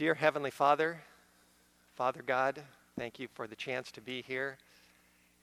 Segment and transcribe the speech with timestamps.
[0.00, 0.98] Dear Heavenly Father,
[1.94, 2.62] Father God,
[2.98, 4.56] thank you for the chance to be here.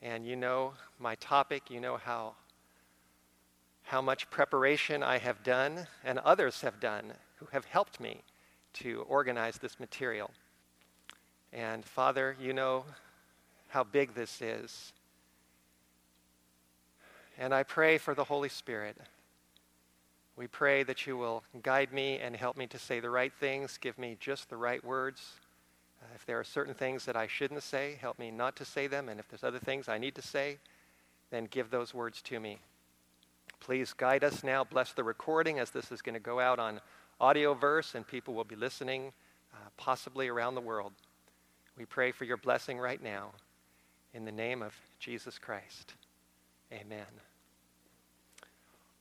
[0.02, 2.34] And you know my topic, you know how,
[3.84, 8.24] how much preparation I have done and others have done who have helped me
[8.74, 10.32] to organize this material.
[11.54, 12.84] And Father, you know
[13.68, 14.92] how big this is.
[17.38, 18.98] And I pray for the Holy Spirit.
[20.38, 23.80] We pray that you will guide me and help me to say the right things,
[23.80, 25.34] give me just the right words.
[26.00, 28.86] Uh, if there are certain things that I shouldn't say, help me not to say
[28.86, 29.10] them.
[29.10, 30.60] And if there's other things I need to say,
[31.32, 32.60] then give those words to me.
[33.60, 34.64] Please guide us now.
[34.64, 36.80] Bless the recording as this is going to go out on
[37.20, 39.12] AudioVerse and people will be listening
[39.54, 40.94] uh, possibly around the world.
[41.76, 43.32] We pray for your blessing right now
[44.14, 45.96] in the name of Jesus Christ.
[46.72, 47.27] Amen.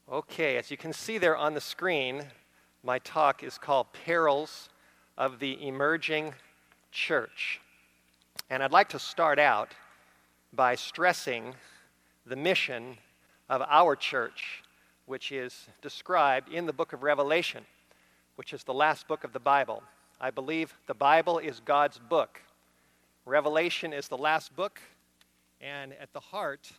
[0.09, 2.23] Okay, as you can see there on the screen,
[2.85, 4.69] my talk is called Perils
[5.19, 6.33] of the Emerging
[6.93, 7.61] Church.
[8.49, 9.73] And I'd like to start out
[10.53, 11.57] by stressing
[12.25, 12.99] the mission
[13.49, 14.63] of our church,
[15.07, 17.65] which is described in the book of Revelation,
[18.37, 19.83] which is the last book of the Bible.
[20.21, 22.41] I believe the Bible is God's book.
[23.25, 24.81] Revelation is the last book,
[25.61, 26.71] and at the heart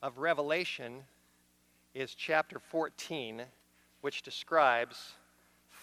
[0.00, 1.02] of Revelation
[1.94, 3.42] is chapter 14,
[4.00, 5.12] which describes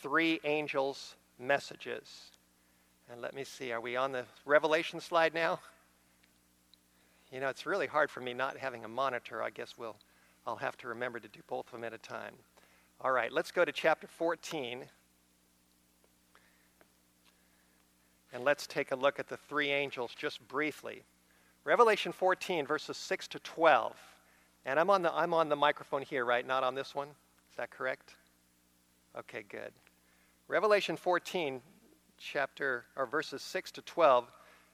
[0.01, 2.31] three angels' messages.
[3.09, 5.59] And let me see, are we on the Revelation slide now?
[7.31, 9.41] You know, it's really hard for me not having a monitor.
[9.41, 9.95] I guess we'll,
[10.45, 12.33] I'll have to remember to do both of them at a time.
[12.99, 14.83] All right, let's go to chapter 14.
[18.33, 21.03] And let's take a look at the three angels just briefly.
[21.63, 23.95] Revelation 14, verses 6 to 12.
[24.65, 26.45] And I'm on the, I'm on the microphone here, right?
[26.45, 27.07] Not on this one?
[27.07, 28.15] Is that correct?
[29.17, 29.71] Okay, good.
[30.47, 31.61] Revelation 14,
[32.17, 34.31] chapter, or verses 6 to 12,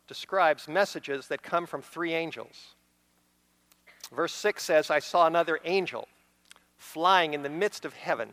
[0.08, 2.76] describes messages that come from three angels.
[4.14, 6.08] Verse 6 says, I saw another angel
[6.78, 8.30] flying in the midst of heaven,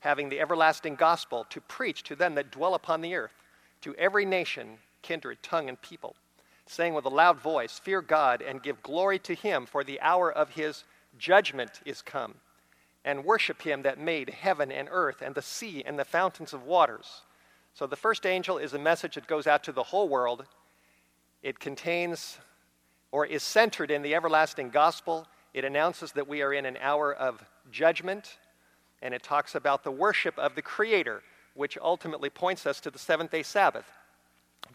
[0.00, 3.42] having the everlasting gospel to preach to them that dwell upon the earth,
[3.82, 6.16] to every nation, kindred, tongue, and people
[6.72, 10.32] saying with a loud voice, Fear God and give glory to him, for the hour
[10.32, 10.84] of his
[11.18, 12.34] judgment is come.
[13.04, 16.64] And worship him that made heaven and earth and the sea and the fountains of
[16.64, 17.22] waters.
[17.74, 20.44] So the first angel is a message that goes out to the whole world.
[21.42, 22.38] It contains
[23.10, 25.26] or is centered in the everlasting gospel.
[25.52, 28.38] It announces that we are in an hour of judgment,
[29.02, 31.22] and it talks about the worship of the Creator,
[31.54, 33.86] which ultimately points us to the seventh day Sabbath.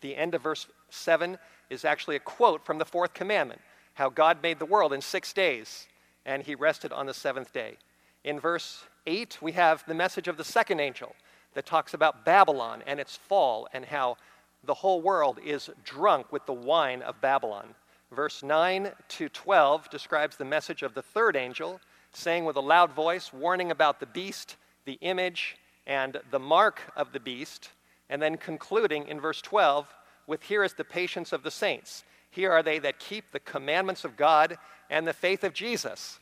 [0.02, 1.38] The end of verse 7
[1.70, 3.62] is actually a quote from the fourth commandment
[3.96, 5.88] how God made the world in six days,
[6.24, 7.78] and he rested on the seventh day.
[8.24, 11.16] In verse 8, we have the message of the second angel
[11.56, 14.18] that talks about Babylon and its fall and how
[14.64, 17.74] the whole world is drunk with the wine of Babylon.
[18.12, 21.80] Verse 9 to 12 describes the message of the third angel,
[22.14, 25.58] saying with a loud voice, warning about the beast, the image,
[25.88, 27.72] and the mark of the beast,
[28.10, 29.88] and then concluding in verse 12
[30.28, 32.04] with here is the patience of the saints.
[32.30, 34.58] Here are they that keep the commandments of God
[34.90, 36.20] and the faith of Jesus,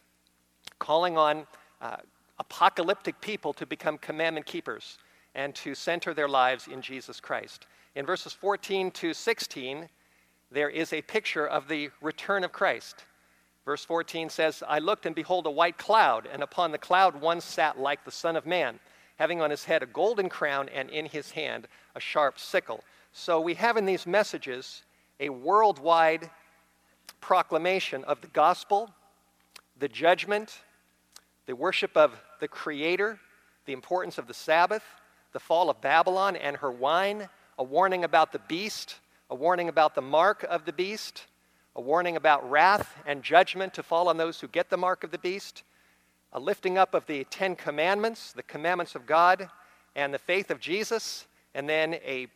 [0.80, 1.46] calling on
[1.82, 1.98] uh,
[2.40, 4.98] apocalyptic people to become commandment keepers
[5.34, 7.68] and to center their lives in Jesus Christ.
[7.96, 9.90] In verses 14 to 16,
[10.52, 13.04] there is a picture of the return of Christ.
[13.66, 17.42] Verse 14 says, I looked and behold a white cloud, and upon the cloud one
[17.42, 18.80] sat like the Son of Man,
[19.18, 22.84] having on his head a golden crown, and in his hand a sharp sickle.
[23.18, 24.84] So we have in these messages
[25.22, 26.30] a worldwide
[27.22, 28.94] proclamation of the gospel,
[29.80, 30.60] the judgment,
[31.46, 32.12] the worship of
[32.42, 33.18] the Creator,
[33.68, 34.84] the importance of the Sabbath,
[35.32, 38.96] the fall of Babylon and her wine, a warning about the beast,
[39.30, 41.24] a warning about the mark of the beast,
[41.78, 45.12] a warning about wrath and judgment to fall on those who get the mark of
[45.12, 45.64] the beast,
[46.34, 49.50] a lifting up of the Ten Commandments, the commandments of God,
[49.96, 52.28] and the faith of Jesus, and then a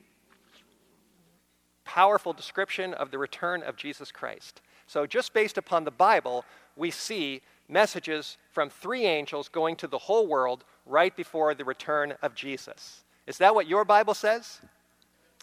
[1.89, 4.61] powerful description of the return of Jesus Christ.
[4.85, 6.45] So, just based upon the Bible,
[6.75, 12.13] we see messages from three angels going to the whole world right before the return
[12.21, 13.03] of Jesus.
[13.25, 14.61] Is that what your Bible says?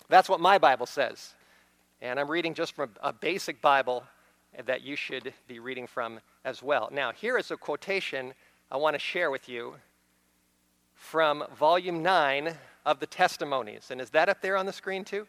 [0.09, 1.35] That's what my Bible says.
[2.01, 4.05] And I'm reading just from a basic Bible
[4.67, 6.89] that you should be reading from as well.
[6.93, 8.35] Now, here is a quotation
[8.71, 9.75] I want to share with you
[10.95, 12.55] from volume 9
[12.85, 13.91] of the Testimonies.
[13.91, 15.27] And is that up there on the screen too?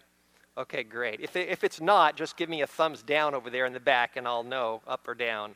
[0.58, 1.22] Okay, great.
[1.22, 4.18] If, if it's not, just give me a thumbs down over there in the back
[4.18, 5.54] and I'll know up or down.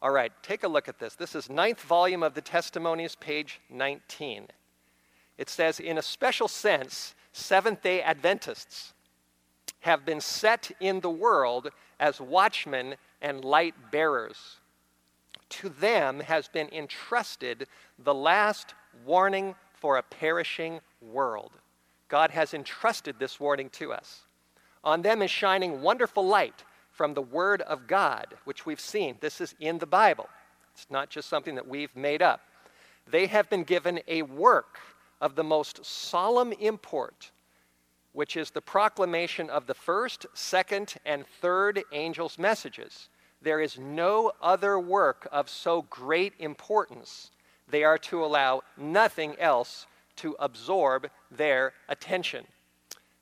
[0.00, 1.16] All right, take a look at this.
[1.16, 4.46] This is ninth volume of the Testimonies, page 19.
[5.36, 8.92] It says, In a special sense, Seventh day Adventists
[9.80, 14.58] have been set in the world as watchmen and light bearers.
[15.48, 17.66] To them has been entrusted
[17.98, 21.52] the last warning for a perishing world.
[22.10, 24.22] God has entrusted this warning to us.
[24.84, 29.16] On them is shining wonderful light from the Word of God, which we've seen.
[29.20, 30.28] This is in the Bible,
[30.74, 32.40] it's not just something that we've made up.
[33.10, 34.78] They have been given a work
[35.20, 37.30] of the most solemn import,
[38.12, 43.08] which is the proclamation of the first, second, and third angels' messages.
[43.42, 47.30] There is no other work of so great importance.
[47.68, 49.86] They are to allow nothing else
[50.20, 52.44] to absorb their attention.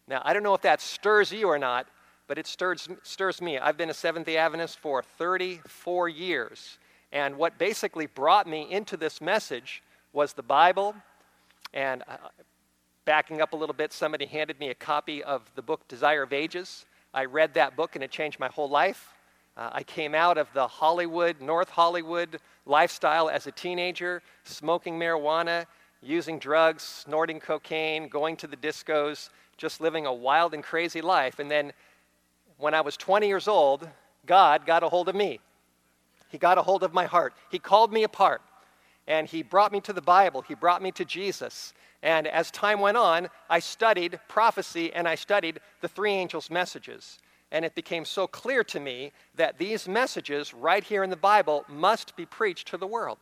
[0.07, 1.87] Now, I don't know if that stirs you or not,
[2.27, 3.59] but it stirs, stirs me.
[3.59, 6.79] I've been a Seventh day Adventist for 34 years.
[7.13, 10.95] And what basically brought me into this message was the Bible.
[11.73, 12.17] And uh,
[13.05, 16.33] backing up a little bit, somebody handed me a copy of the book Desire of
[16.33, 16.85] Ages.
[17.15, 19.15] I read that book and it changed my whole life.
[19.57, 25.67] Uh, I came out of the Hollywood, North Hollywood lifestyle as a teenager, smoking marijuana,
[26.03, 31.39] using drugs, snorting cocaine, going to the discos, just living a wild and crazy life.
[31.39, 31.73] And then
[32.57, 33.89] when I was 20 years old,
[34.27, 35.41] God got a hold of me.
[36.29, 37.35] He got a hold of my heart.
[37.51, 38.43] He called me apart
[39.07, 40.43] and He brought me to the Bible.
[40.43, 41.73] He brought me to Jesus.
[42.03, 47.19] And as time went on, I studied prophecy and I studied the three angels' messages.
[47.51, 51.65] And it became so clear to me that these messages, right here in the Bible,
[51.67, 53.19] must be preached to the world.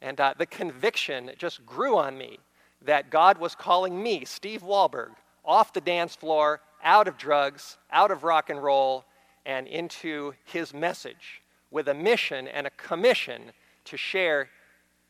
[0.00, 2.38] And uh, the conviction just grew on me
[2.82, 5.10] that God was calling me, Steve Wohlberg,
[5.44, 9.04] off the dance floor, out of drugs, out of rock and roll,
[9.44, 13.52] and into his message with a mission and a commission
[13.84, 14.48] to share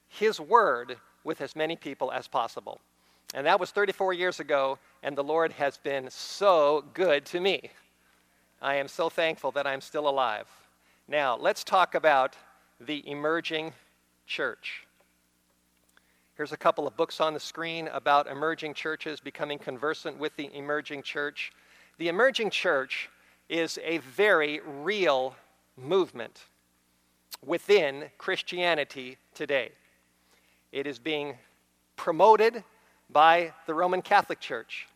[0.08, 2.80] his word with as many people as possible.
[3.34, 7.70] And that was 34 years ago, and the Lord has been so good to me.
[8.62, 10.46] I am so thankful that I'm still alive.
[11.06, 12.36] Now, let's talk about
[12.80, 13.72] the emerging
[14.28, 14.86] church.
[16.36, 20.54] Here's a couple of books on the screen about emerging churches becoming conversant with the
[20.54, 21.52] emerging church.
[21.96, 23.10] The emerging church
[23.48, 25.34] is a very real
[25.76, 26.44] movement
[27.44, 29.72] within Christianity today.
[30.70, 31.36] It is being
[31.96, 32.62] promoted
[33.10, 34.86] by the Roman Catholic Church.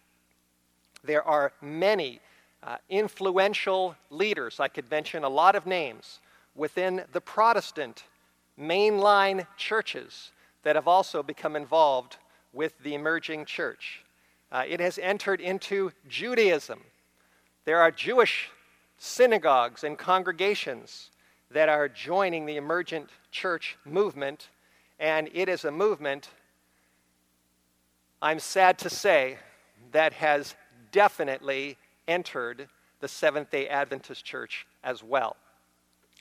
[1.03, 2.21] There are many
[2.63, 6.21] uh, influential leaders, I could mention a lot of names,
[6.55, 8.05] within the Protestant
[8.59, 10.31] mainline churches
[10.63, 12.17] that have also become involved
[12.53, 14.05] with the emerging church.
[14.51, 16.81] Uh, it has entered into Judaism.
[17.65, 18.51] There are Jewish
[18.99, 21.11] synagogues and congregations
[21.51, 24.49] that are joining the emergent church movement,
[24.99, 26.29] and it is a movement,
[28.21, 29.39] I'm sad to say,
[29.93, 30.55] that has
[30.93, 31.77] definitely
[32.07, 32.69] entered
[33.01, 35.37] the Seventh day Adventist church as well.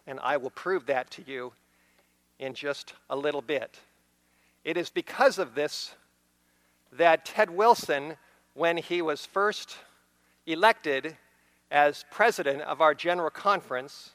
[0.08, 1.54] And I will prove that to you
[2.42, 3.80] in just a little bit.
[4.66, 5.94] It is because of this
[6.92, 8.18] that Ted Wilson,
[8.56, 9.78] when he was first
[10.46, 11.16] elected
[11.70, 14.12] as president of our General Conference,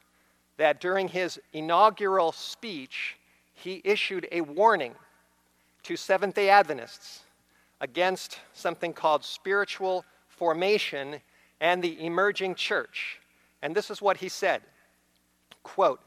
[0.59, 3.17] that during his inaugural speech,
[3.55, 4.95] he issued a warning
[5.85, 7.21] to Seventh day Adventists
[7.81, 11.21] against something called spiritual formation
[11.61, 13.21] and the emerging church.
[13.63, 14.63] And this is what he said
[15.63, 16.01] quote,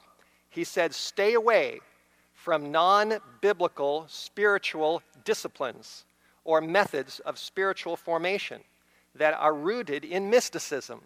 [0.50, 1.79] he said, Stay away
[2.39, 6.05] from non biblical spiritual disciplines
[6.46, 8.62] or methods of spiritual formation
[9.15, 11.01] that are rooted in mysticism,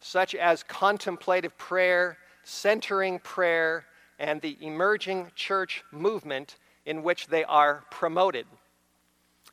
[0.00, 3.86] such as contemplative prayer, centering prayer,
[4.18, 8.46] and the emerging church movement in which they are promoted.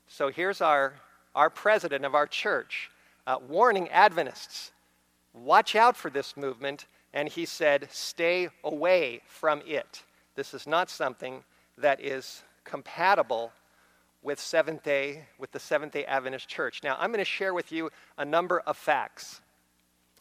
[0.07, 0.93] So here's our,
[1.33, 2.89] our president of our church
[3.25, 4.73] uh, warning Adventists
[5.33, 10.03] watch out for this movement, and he said, stay away from it.
[10.35, 11.43] This is not something
[11.77, 13.51] that is compatible
[14.23, 16.81] with Seventh day, with the Seventh day Adventist Church.
[16.83, 19.41] Now, I'm going to share with you a number of facts.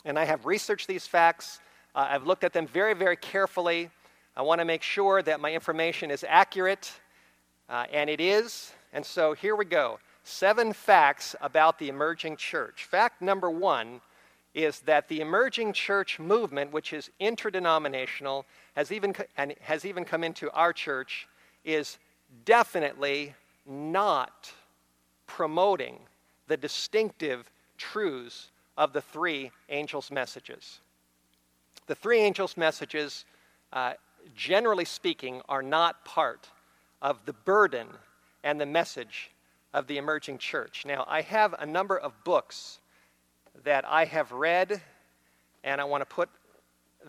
[0.04, 1.60] And I have researched these facts.
[1.94, 3.90] Uh, I've looked at them very, very carefully.
[4.36, 6.92] I want to make sure that my information is accurate,
[7.68, 8.72] uh, and it is.
[8.92, 12.84] And so here we go seven facts about the emerging church.
[12.84, 14.00] Fact number one
[14.54, 20.24] is that the emerging church movement, which is interdenominational, has even, and has even come
[20.24, 21.28] into our church,
[21.64, 21.98] is
[22.44, 23.34] definitely
[23.66, 24.52] not
[25.26, 25.98] promoting
[26.48, 30.80] the distinctive truths of the three angels' messages.
[31.86, 33.24] The three angels' messages,
[33.72, 33.94] uh,
[34.34, 36.48] generally speaking, are not part
[37.00, 37.88] of the burden
[38.44, 39.30] and the message
[39.74, 40.84] of the emerging church.
[40.86, 42.78] Now, I have a number of books
[43.64, 44.80] that I have read,
[45.64, 46.28] and I want to put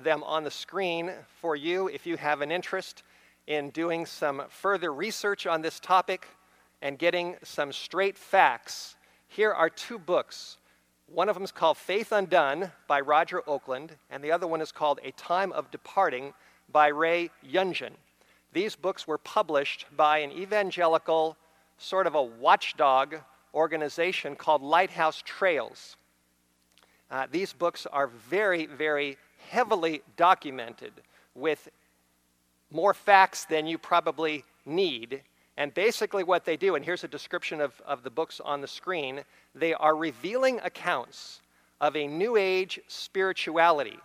[0.02, 3.04] them on the screen for you if you have an interest
[3.48, 6.28] in doing some further research on this topic
[6.82, 8.96] and getting some straight facts.
[9.28, 10.58] Here are two books.
[11.08, 14.72] One of them is called Faith Undone by Roger Oakland, and the other one is
[14.72, 16.34] called A Time of Departing
[16.72, 17.92] by Ray Yungen.
[18.54, 21.38] These books were published by an evangelical,
[21.78, 23.16] sort of a watchdog
[23.54, 25.98] organization called Lighthouse Trails.
[27.12, 29.18] Uh, these books are very, very
[29.54, 30.92] heavily documented
[31.36, 31.70] with
[32.72, 35.22] more facts than you probably need.
[35.58, 38.68] And basically, what they do, and here's a description of, of the books on the
[38.68, 39.22] screen,
[39.54, 41.42] they are revealing accounts
[41.82, 44.00] of a New Age spirituality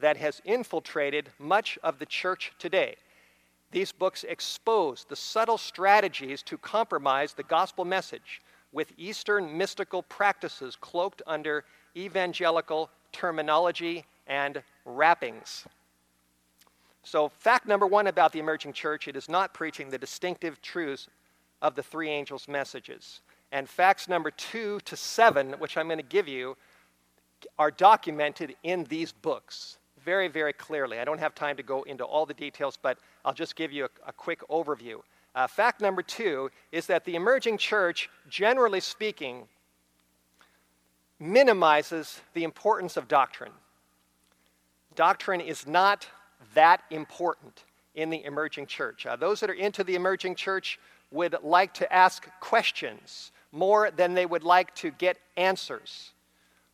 [0.00, 2.96] that has infiltrated much of the church today.
[3.70, 10.74] These books expose the subtle strategies to compromise the gospel message with Eastern mystical practices
[10.74, 11.64] cloaked under
[11.96, 15.64] evangelical terminology and wrappings.
[17.02, 21.08] So, fact number one about the emerging church it is not preaching the distinctive truths
[21.62, 23.20] of the three angels' messages.
[23.50, 26.56] And facts number two to seven, which I'm going to give you,
[27.58, 30.98] are documented in these books very, very clearly.
[30.98, 33.84] I don't have time to go into all the details, but I'll just give you
[33.84, 35.00] a, a quick overview.
[35.34, 39.46] Uh, fact number two is that the emerging church, generally speaking,
[41.20, 43.52] minimizes the importance of doctrine.
[44.98, 46.08] Doctrine is not
[46.54, 47.62] that important
[47.94, 49.06] in the emerging church.
[49.06, 50.80] Uh, those that are into the emerging church
[51.12, 56.10] would like to ask questions more than they would like to get answers,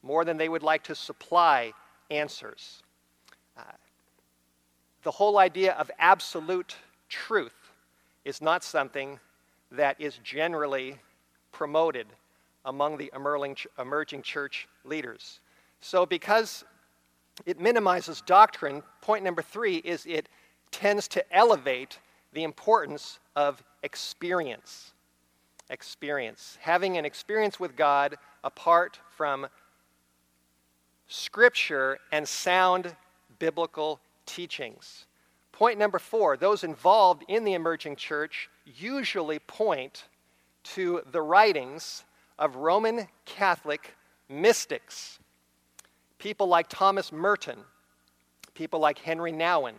[0.02, 1.74] more than they would like to supply
[2.10, 2.82] answers.
[3.58, 3.64] Uh,
[5.02, 6.76] the whole idea of absolute
[7.10, 7.72] truth
[8.24, 9.20] is not something
[9.70, 10.98] that is generally
[11.52, 12.06] promoted
[12.64, 13.12] among the
[13.78, 15.40] emerging church leaders.
[15.82, 16.64] So, because
[17.46, 20.28] it minimizes doctrine, point number three is it
[20.70, 21.98] tends to elevate
[22.32, 24.92] the importance of experience.
[25.70, 26.58] Experience.
[26.60, 29.46] Having an experience with God apart from
[31.06, 32.94] scripture and sound
[33.38, 35.06] biblical teachings.
[35.52, 40.04] Point number four those involved in the emerging church usually point
[40.64, 42.04] to the writings
[42.38, 43.94] of Roman Catholic
[44.28, 45.18] mystics.
[46.24, 47.58] People like Thomas Merton,
[48.54, 49.74] people like Henri Nouwen.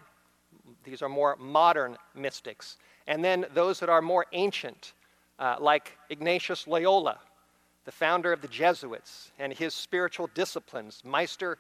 [0.84, 2.78] These are more modern mystics.
[3.08, 4.94] And then those that are more ancient,
[5.40, 7.18] uh, like Ignatius Loyola,
[7.86, 11.58] the founder of the Jesuits, and his spiritual disciplines, Meister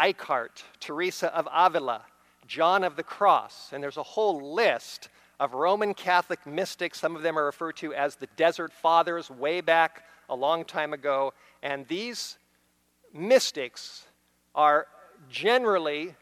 [0.00, 2.02] Eckhart, Teresa of Avila,
[2.48, 6.98] John of the Cross, and there's a whole list of Roman Catholic mystics.
[6.98, 10.92] Some of them are referred to as the Desert Fathers way back a long time
[10.92, 11.32] ago.
[11.62, 12.38] And these
[13.12, 14.06] mystics
[14.54, 14.86] are
[15.28, 16.14] generally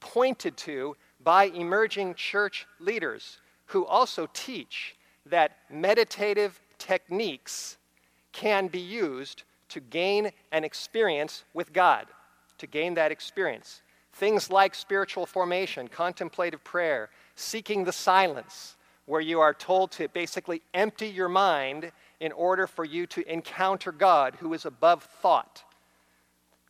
[0.00, 7.76] pointed to by emerging church leaders who also teach that meditative techniques
[8.32, 12.06] can be used to gain an experience with God
[12.58, 13.82] to gain that experience.
[14.12, 20.60] Things like spiritual formation, contemplative prayer, seeking the silence, where you are told to basically
[20.74, 25.62] empty your mind in order for you to encounter God who is above thought.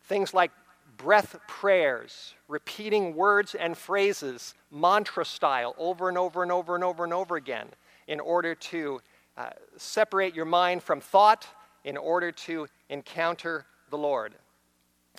[0.09, 0.51] Things like
[0.97, 7.03] breath prayers, repeating words and phrases, mantra style, over and over and over and over
[7.03, 7.67] and over again,
[8.07, 9.01] in order to
[9.37, 11.45] uh, separate your mind from thought,
[11.85, 14.33] in order to encounter the Lord.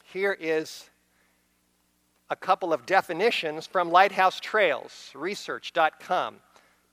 [0.02, 0.90] Here is
[2.28, 6.36] a couple of definitions from Lighthouse Trails, research.com.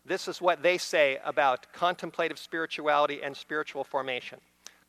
[0.06, 4.40] This is what they say about contemplative spirituality and spiritual formation.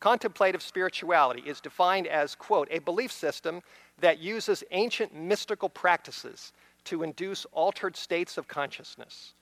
[0.00, 3.62] Contemplative spirituality is defined as, quote, a belief system
[4.00, 6.52] that uses ancient mystical practices
[6.84, 9.34] to induce altered states of consciousness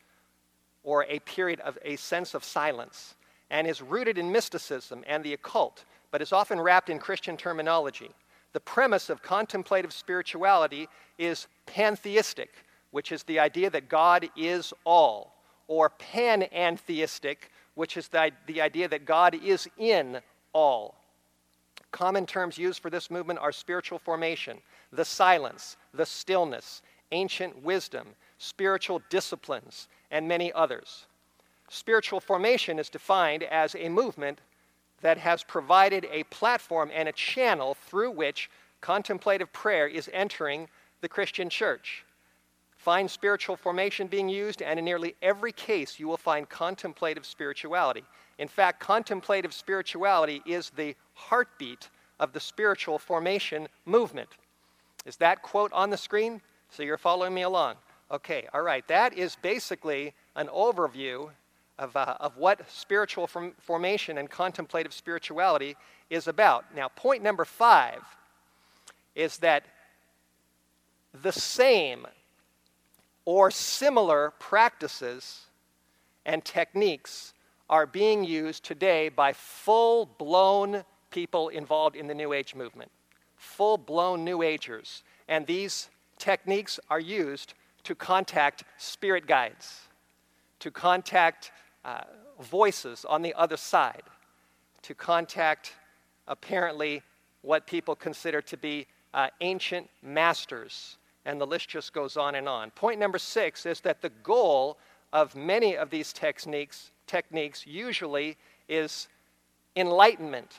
[0.83, 3.17] or a period of a sense of silence
[3.51, 8.11] and is rooted in mysticism and the occult, but is often wrapped in Christian terminology.
[8.53, 12.51] The premise of contemplative spirituality is pantheistic,
[12.93, 15.35] which is the idea that God is all,
[15.69, 17.37] or panentheistic,
[17.75, 20.21] which is the, the idea that God is in
[20.57, 20.95] all.
[21.93, 24.57] Common terms used for this movement are spiritual formation,
[24.91, 26.81] the silence, the stillness,
[27.13, 28.09] ancient wisdom,
[28.39, 31.05] spiritual disciplines, and many others.
[31.69, 34.41] Spiritual formation is defined as a movement
[35.03, 38.49] that has provided a platform and a channel through which
[38.81, 40.69] contemplative prayer is entering
[41.03, 42.03] the Christian church.
[42.79, 48.05] Find spiritual formation being used, and in nearly every case, you will find contemplative spirituality.
[48.39, 51.89] In fact, contemplative spirituality is the heartbeat
[52.21, 54.29] of the spiritual formation movement.
[55.05, 56.41] Is that quote on the screen?
[56.71, 57.77] So you're following me along.
[58.11, 58.87] Okay, all right.
[58.89, 61.31] That is basically an overview
[61.79, 65.77] of, uh, of what spiritual form- formation and contemplative spirituality
[66.11, 66.75] is about.
[66.75, 68.03] Now, point number five
[69.15, 69.65] is that
[71.23, 72.07] the same
[73.25, 75.47] or similar practices
[76.25, 77.33] and techniques
[77.69, 82.91] are being used today by full blown people involved in the New Age movement,
[83.37, 85.03] full blown New Agers.
[85.29, 87.55] And these techniques are used
[87.85, 89.83] to contact spirit guides,
[90.61, 91.53] to contact
[91.85, 92.03] uh,
[92.41, 94.03] voices on the other side,
[94.83, 95.73] to contact
[96.29, 97.03] apparently
[97.43, 100.99] what people consider to be uh, ancient masters.
[101.25, 102.71] And the list just goes on and on.
[102.73, 104.79] Point number six is that the goal
[105.13, 108.37] of many of these techniques, techniques usually
[108.69, 109.09] is
[109.75, 110.59] enlightenment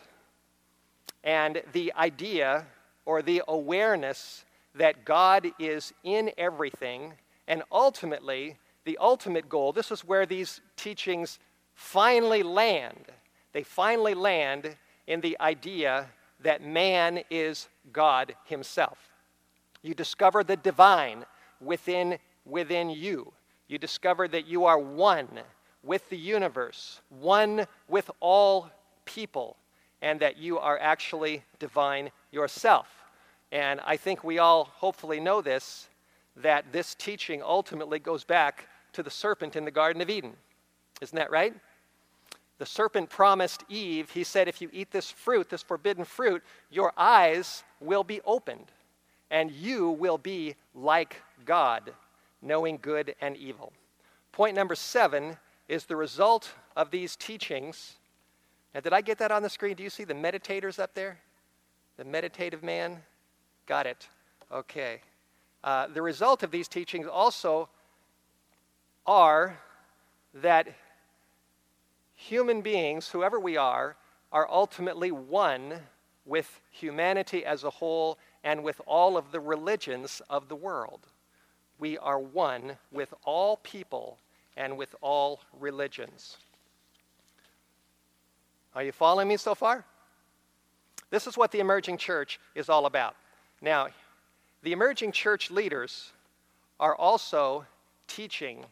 [1.23, 2.65] and the idea
[3.05, 7.13] or the awareness that God is in everything,
[7.47, 11.39] and ultimately, the ultimate goal this is where these teachings
[11.73, 13.05] finally land.
[13.53, 14.75] They finally land
[15.07, 16.07] in the idea
[16.41, 18.97] that man is God himself.
[19.81, 21.25] You discover the divine
[21.59, 23.33] within, within you.
[23.67, 25.39] You discover that you are one
[25.87, 28.69] with the universe, one with all
[29.05, 29.55] people,
[30.01, 32.87] and that you are actually divine yourself.
[33.51, 35.87] And I think we all hopefully know this
[36.35, 40.33] that this teaching ultimately goes back to the serpent in the Garden of Eden.
[41.01, 41.53] Isn't that right?
[42.59, 46.93] The serpent promised Eve, he said, if you eat this fruit, this forbidden fruit, your
[46.95, 48.71] eyes will be opened,
[49.31, 51.91] and you will be like God,
[52.41, 53.73] knowing good and evil.
[54.31, 57.97] Point number seven is the result of these teachings.
[58.73, 59.75] Now, did I get that on the screen?
[59.75, 61.19] Do you see the meditators up there?
[61.97, 63.01] The meditative man?
[63.65, 64.07] Got it.
[64.51, 65.01] Okay.
[65.63, 67.69] Uh, the result of these teachings also
[69.05, 69.57] are
[70.33, 70.67] that
[72.13, 73.95] human beings, whoever we are,
[74.31, 75.81] are ultimately one
[76.25, 81.07] with humanity as a whole and with all of the religions of the world.
[81.79, 84.17] We are one with all people
[84.57, 86.37] and with all religions.
[88.75, 89.85] Are you following me so far?
[91.09, 93.15] This is what the emerging church is all about.
[93.61, 93.87] Now,
[94.63, 96.11] the emerging church leaders
[96.79, 97.65] are also
[98.07, 98.65] teaching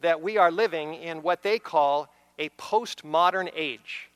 [0.00, 4.08] that we are living in what they call a postmodern age.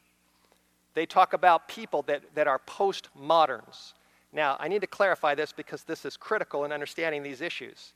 [0.95, 3.95] They talk about people that, that are postmoderns.
[4.33, 7.93] Now, I need to clarify this because this is critical in understanding these issues.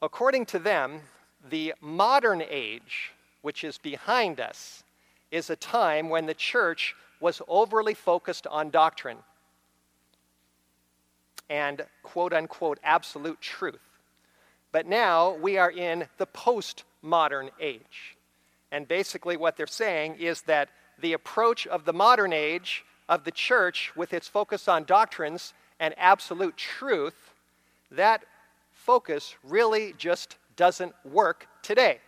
[0.00, 1.00] According to them,
[1.48, 4.84] the modern age, which is behind us,
[5.30, 9.18] is a time when the church was overly focused on doctrine
[11.48, 13.80] and quote unquote absolute truth.
[14.72, 18.16] But now we are in the postmodern age.
[18.70, 23.30] And basically, what they're saying is that the approach of the modern age of the
[23.30, 27.34] church, with its focus on doctrines and absolute truth,
[27.90, 28.24] that
[28.72, 31.98] focus really just doesn't work today.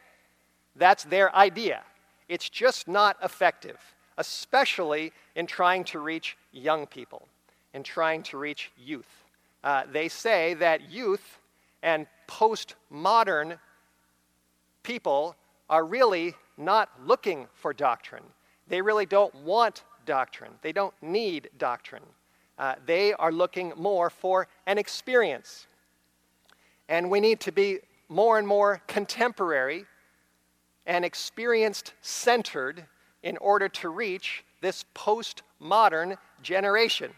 [0.77, 1.83] That's their idea.
[2.29, 3.79] It's just not effective,
[4.19, 7.29] especially in trying to reach young people,
[7.75, 9.25] in trying to reach youth
[9.65, 11.39] uh, they say that youth
[11.83, 13.59] and postmodern
[14.83, 15.35] people
[15.71, 18.25] are really not looking for doctrine.
[18.69, 22.03] They really don't want doctrine, they don't need doctrine.
[22.57, 25.67] Uh, they are looking more for an experience.
[26.89, 29.87] And we need to be more and more contemporary
[30.87, 32.85] and experienced centered
[33.23, 37.11] in order to reach this postmodern generation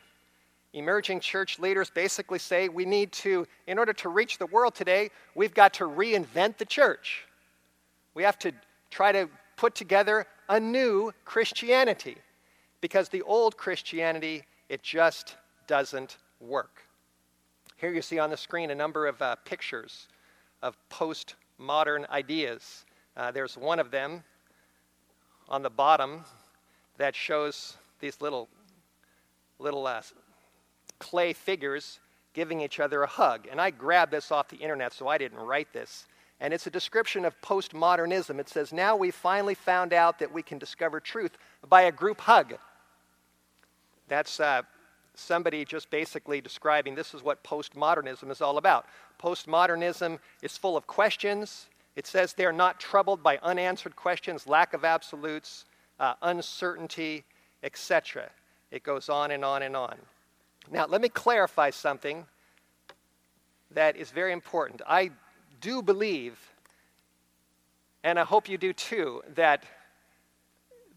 [0.77, 5.11] emerging church leaders basically say we need to, in order to reach the world today,
[5.35, 7.27] we've got to reinvent the church.
[8.15, 8.53] We have to
[8.91, 12.17] try to put together a new Christianity
[12.83, 16.83] because the old Christianity, it just doesn't work.
[17.79, 20.09] Here you see on the screen a number of uh, pictures
[20.63, 22.85] of postmodern ideas.
[23.17, 24.23] Uh, there's one of them
[25.49, 26.25] on the bottom
[26.99, 28.49] that shows these little
[29.59, 30.03] little uh,
[30.99, 32.01] clay figures
[32.35, 33.49] giving each other a hug.
[33.51, 36.07] And I grabbed this off the internet, so I didn't write this.
[36.39, 38.39] And it's a description of postmodernism.
[38.39, 42.21] It says, Now we finally found out that we can discover truth by a group
[42.21, 42.55] hug.
[44.09, 44.63] That's uh,
[45.19, 48.87] somebody just basically describing this is what postmodernism is all about.
[49.21, 54.85] Postmodernism is full of questions, It says they're not troubled by unanswered questions, lack of
[54.85, 55.65] absolutes,
[55.99, 57.25] uh, uncertainty,
[57.63, 58.31] etc.
[58.71, 59.97] It goes on and on and on.
[60.71, 62.27] Now, let me clarify something
[63.71, 64.83] that is very important.
[64.87, 65.11] I
[65.63, 66.39] do believe,
[68.05, 69.65] and I hope you do too, that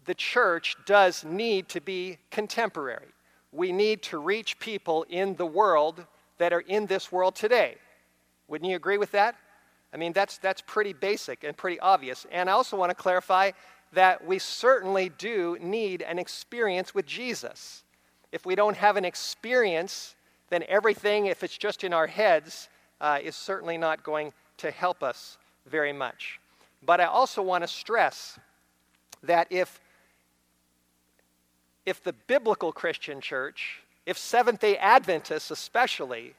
[0.04, 3.08] the church does need to be contemporary.
[3.52, 6.06] We need to reach people in the world
[6.38, 7.76] that are in this world today.
[8.48, 9.36] Wouldn't you agree with that?
[9.92, 12.26] I mean, that's, that's pretty basic and pretty obvious.
[12.30, 13.50] And I also want to clarify
[13.92, 17.82] that we certainly do need an experience with Jesus.
[18.30, 20.14] If we don't have an experience,
[20.48, 22.68] then everything, if it's just in our heads,
[23.00, 26.38] uh, is certainly not going to help us very much.
[26.84, 28.38] But I also want to stress
[29.22, 29.80] that if,
[31.86, 36.34] if the biblical Christian church, if Seventh day Adventists especially,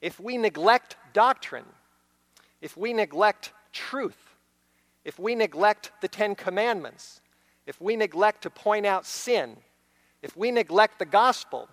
[0.00, 1.64] if we neglect doctrine,
[2.60, 4.36] if we neglect truth,
[5.04, 7.20] if we neglect the Ten Commandments,
[7.66, 9.56] if we neglect to point out sin,
[10.22, 11.68] if we neglect the gospel,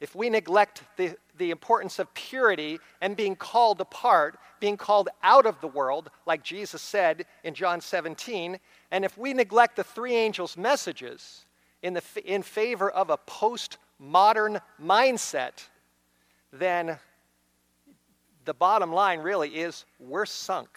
[0.00, 5.46] if we neglect the, the importance of purity and being called apart, being called out
[5.46, 8.58] of the world, like Jesus said in John 17,
[8.90, 11.44] and if we neglect the three angels' messages
[11.82, 15.64] in, the, in favor of a post-modern mindset,
[16.52, 16.98] then
[18.44, 20.68] the bottom line really is we're sunk.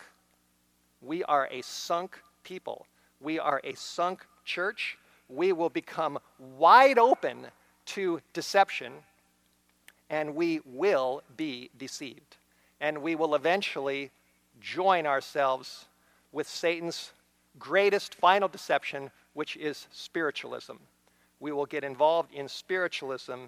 [1.01, 2.85] We are a sunk people.
[3.19, 4.97] We are a sunk church.
[5.29, 6.19] We will become
[6.57, 7.47] wide open
[7.85, 8.93] to deception,
[10.09, 12.37] and we will be deceived.
[12.79, 14.11] And we will eventually
[14.61, 15.85] join ourselves
[16.31, 17.11] with Satan's
[17.59, 20.73] greatest final deception, which is spiritualism.
[21.43, 23.47] We will get involved in spiritualism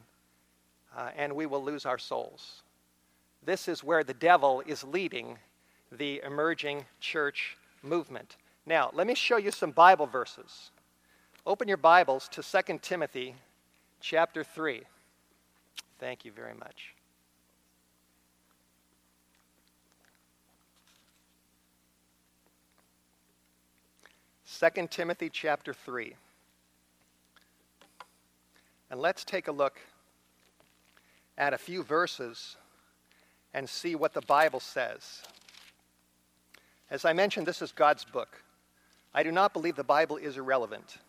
[0.97, 2.61] uh, and we will lose our souls.
[3.41, 5.37] This is where the devil is leading
[5.93, 8.35] the emerging church movement.
[8.65, 10.71] Now, let me show you some Bible verses.
[11.45, 13.33] Open your Bibles to 2 Timothy
[14.01, 14.83] chapter 3.
[15.97, 16.95] Thank you very much.
[24.43, 26.15] Second Timothy chapter 3.
[28.95, 29.77] And let's take a look
[31.37, 32.55] at a few verses
[33.53, 35.21] and see what the Bible says.
[36.89, 38.41] As I mentioned, this is God's book.
[39.13, 40.99] I do not believe the Bible is irrelevant.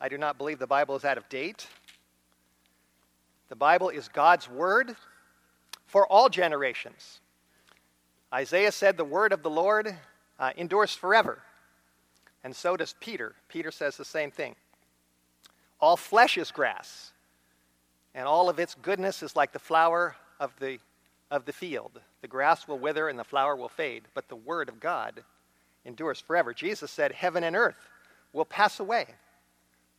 [0.00, 1.68] I do not believe the Bible is out of date.
[3.48, 4.96] The Bible is God's word
[5.86, 7.20] for all generations.
[8.34, 9.94] Isaiah said, The word of the Lord
[10.40, 11.42] uh, endures forever.
[12.42, 13.36] And so does Peter.
[13.48, 14.56] Peter says the same thing.
[15.80, 17.12] All flesh is grass,
[18.14, 20.78] and all of its goodness is like the flower of the
[21.30, 22.00] of the field.
[22.22, 25.22] The grass will wither and the flower will fade, but the word of God
[25.84, 26.52] endures forever.
[26.52, 27.88] Jesus said, Heaven and earth
[28.32, 29.06] will pass away,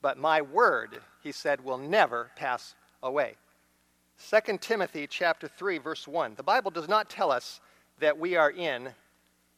[0.01, 3.35] but my word, he said, will never pass away.
[4.29, 6.35] 2 Timothy chapter 3 verse 1.
[6.35, 7.61] The Bible does not tell us
[7.99, 8.89] that we are in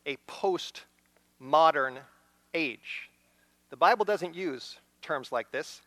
[0.05, 1.99] a post-modern
[2.53, 3.09] age.
[3.69, 5.81] The Bible doesn't use terms like this.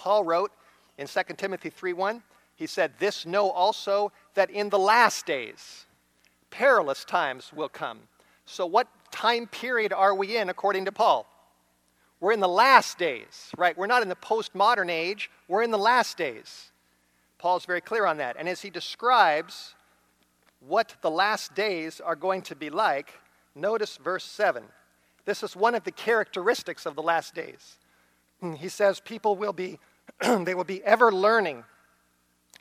[0.00, 0.50] Paul wrote
[0.96, 2.22] in 2 Timothy 3:1,
[2.56, 5.84] he said, This know also that in the last days
[6.48, 8.00] perilous times will come.
[8.46, 11.26] So, what time period are we in according to Paul?
[12.18, 13.76] We're in the last days, right?
[13.76, 16.70] We're not in the postmodern age, we're in the last days.
[17.38, 18.36] Paul's very clear on that.
[18.38, 19.74] And as he describes
[20.60, 23.12] what the last days are going to be like,
[23.54, 24.64] notice verse 7.
[25.26, 27.76] This is one of the characteristics of the last days.
[28.56, 29.78] He says people will be
[30.44, 31.64] they will be ever learning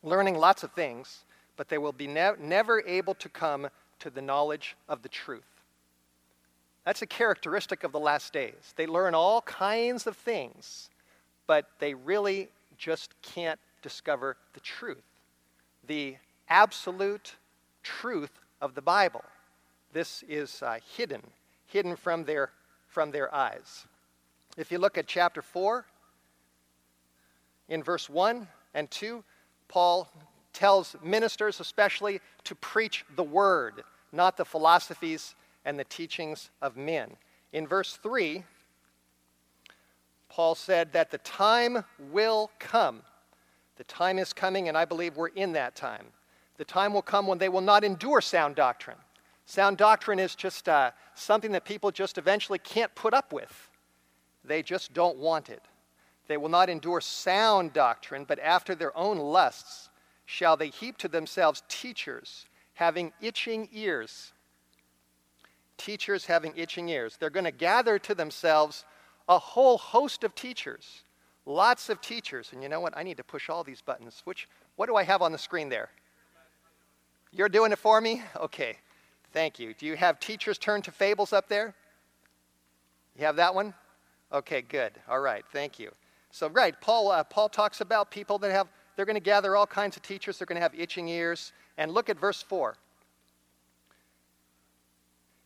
[0.04, 1.24] learning lots of things,
[1.58, 3.68] but they will be ne- never able to come
[4.00, 5.44] to the knowledge of the truth.
[6.86, 8.74] That's a characteristic of the last days.
[8.76, 10.90] They learn all kinds of things,
[11.48, 15.04] but they really just can't discover the truth,
[15.86, 16.16] the
[16.48, 17.36] absolute
[17.84, 18.32] truth
[18.62, 19.24] of the Bible.
[19.92, 21.22] This is uh, hidden,
[21.68, 22.52] hidden from their,
[22.88, 23.86] from their eyes.
[24.58, 25.86] If you look at chapter 4,
[27.70, 29.24] in verse 1 and 2,
[29.68, 30.10] Paul
[30.52, 37.12] tells ministers, especially, to preach the word, not the philosophies and the teachings of men.
[37.54, 38.44] In verse 3,
[40.28, 43.02] Paul said that the time will come.
[43.78, 46.08] The time is coming, and I believe we're in that time.
[46.58, 48.98] The time will come when they will not endure sound doctrine.
[49.46, 53.70] Sound doctrine is just uh, something that people just eventually can't put up with.
[54.44, 55.64] They just don't want it.
[56.30, 59.90] They will not endure sound doctrine, but after their own lusts
[60.26, 64.32] shall they heap to themselves teachers having itching ears.
[65.80, 67.18] teachers having itching ears.
[67.18, 68.86] They're going to gather to themselves
[69.28, 71.02] a whole host of teachers,
[71.46, 72.52] lots of teachers.
[72.54, 72.96] And you know what?
[72.96, 74.22] I need to push all these buttons.
[74.26, 75.90] Which, what do I have on the screen there?
[77.32, 78.22] You're doing it for me?
[78.36, 78.78] Okay,
[79.34, 79.74] thank you.
[79.74, 81.74] Do you have teachers turn to fables up there?
[83.18, 83.74] You have that one?
[84.32, 84.94] Okay, good.
[85.08, 85.92] All right, thank you.
[86.32, 89.66] So, right, Paul, uh, Paul talks about people that have, they're going to gather all
[89.66, 91.52] kinds of teachers, they're going to have itching ears.
[91.78, 92.76] And look at verse 4.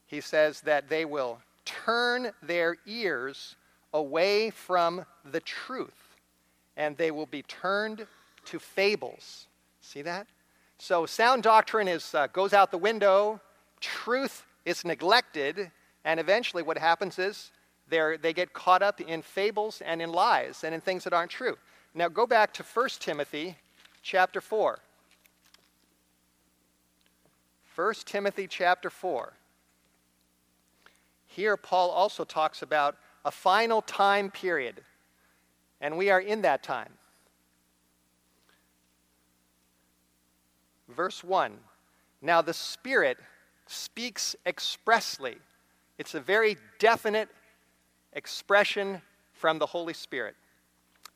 [0.08, 3.56] He says that they will turn their ears
[3.94, 6.18] away from the truth,
[6.76, 8.06] and they will be turned
[8.46, 9.48] to fables.
[9.82, 10.28] See that?
[10.80, 13.40] So, sound doctrine is, uh, goes out the window,
[13.80, 15.72] truth is neglected,
[16.04, 17.52] and eventually what happens is
[17.94, 21.30] they're, they get caught up in fables and in lies and in things that aren't
[21.30, 21.58] true.
[21.94, 23.56] Now go back to 1 Timothy
[24.02, 24.80] chapter 4.
[27.76, 29.34] 1 Timothy chapter 4.
[31.28, 34.82] Here, Paul also talks about a final time period,
[35.80, 36.94] and we are in that time.
[40.90, 41.58] Verse 1
[42.22, 43.18] Now the Spirit
[43.68, 45.38] speaks expressly,
[46.00, 47.30] it's a very definite
[48.14, 49.02] expression
[49.34, 50.36] from the Holy Spirit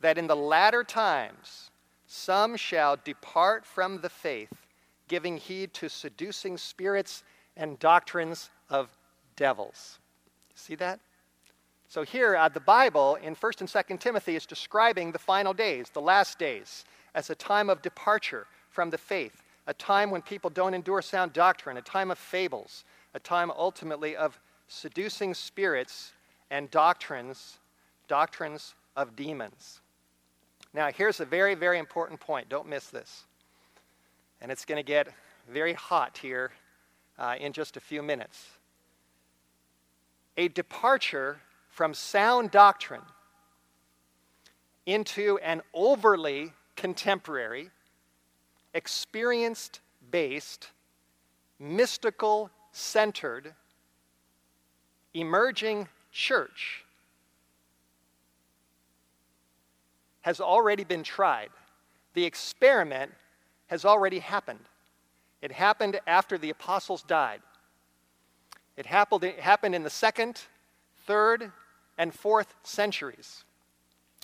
[0.01, 1.71] that in the latter times
[2.05, 4.53] some shall depart from the faith,
[5.07, 7.23] giving heed to seducing spirits
[7.55, 8.89] and doctrines of
[9.35, 9.99] devils.
[10.55, 10.99] See that?
[11.89, 15.87] So here, uh, the Bible in 1st and 2nd Timothy is describing the final days,
[15.93, 20.49] the last days, as a time of departure from the faith, a time when people
[20.49, 22.83] don't endure sound doctrine, a time of fables,
[23.13, 26.13] a time ultimately of seducing spirits
[26.49, 27.57] and doctrines,
[28.07, 29.81] doctrines of demons.
[30.73, 32.49] Now, here's a very, very important point.
[32.49, 33.23] Don't miss this.
[34.41, 35.07] And it's going to get
[35.49, 36.51] very hot here
[37.17, 38.45] uh, in just a few minutes.
[40.37, 43.01] A departure from sound doctrine
[44.85, 47.69] into an overly contemporary,
[48.73, 49.81] experienced
[50.11, 50.69] based,
[51.59, 53.53] mystical centered,
[55.13, 56.83] emerging church
[60.21, 61.49] has already been tried.
[62.13, 63.11] The experiment
[63.67, 64.59] has already happened.
[65.41, 67.41] It happened after the apostles died.
[68.75, 70.41] It happened, in the second,
[71.05, 71.51] third,
[71.97, 73.43] and fourth centuries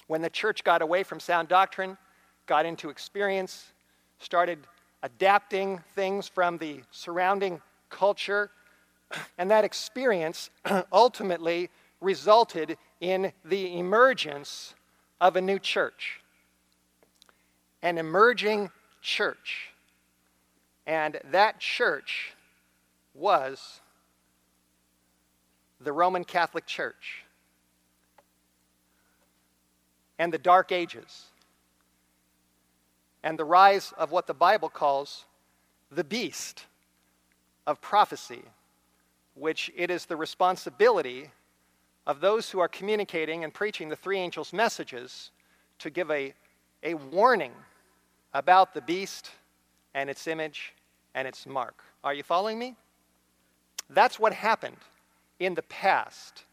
[0.07, 1.97] when the church got away from sound doctrine,
[2.45, 3.71] got into experience,
[4.19, 4.59] started
[5.01, 8.51] adapting things from the surrounding culture,
[9.37, 10.49] and that experience
[10.91, 11.69] ultimately
[12.01, 14.73] resulted in the emergence
[15.21, 16.21] of a new church,
[17.81, 18.69] an emerging
[19.01, 19.69] church.
[20.85, 22.33] And that church
[23.13, 23.81] was
[25.79, 27.23] the Roman Catholic Church.
[30.19, 31.25] And the Dark Ages.
[33.23, 35.25] And the rise of what the Bible calls
[35.91, 36.65] the beast
[37.65, 38.41] of prophecy,
[39.35, 41.31] which it is the responsibility
[42.05, 45.31] of those who are communicating and preaching the three angels' messages
[45.79, 46.33] to give a,
[46.83, 47.53] a warning
[48.33, 49.31] about the beast
[49.93, 50.73] and its image
[51.15, 51.83] and its mark.
[52.03, 52.75] Are you following me?
[53.89, 54.77] That's what happened
[55.39, 56.43] in the past.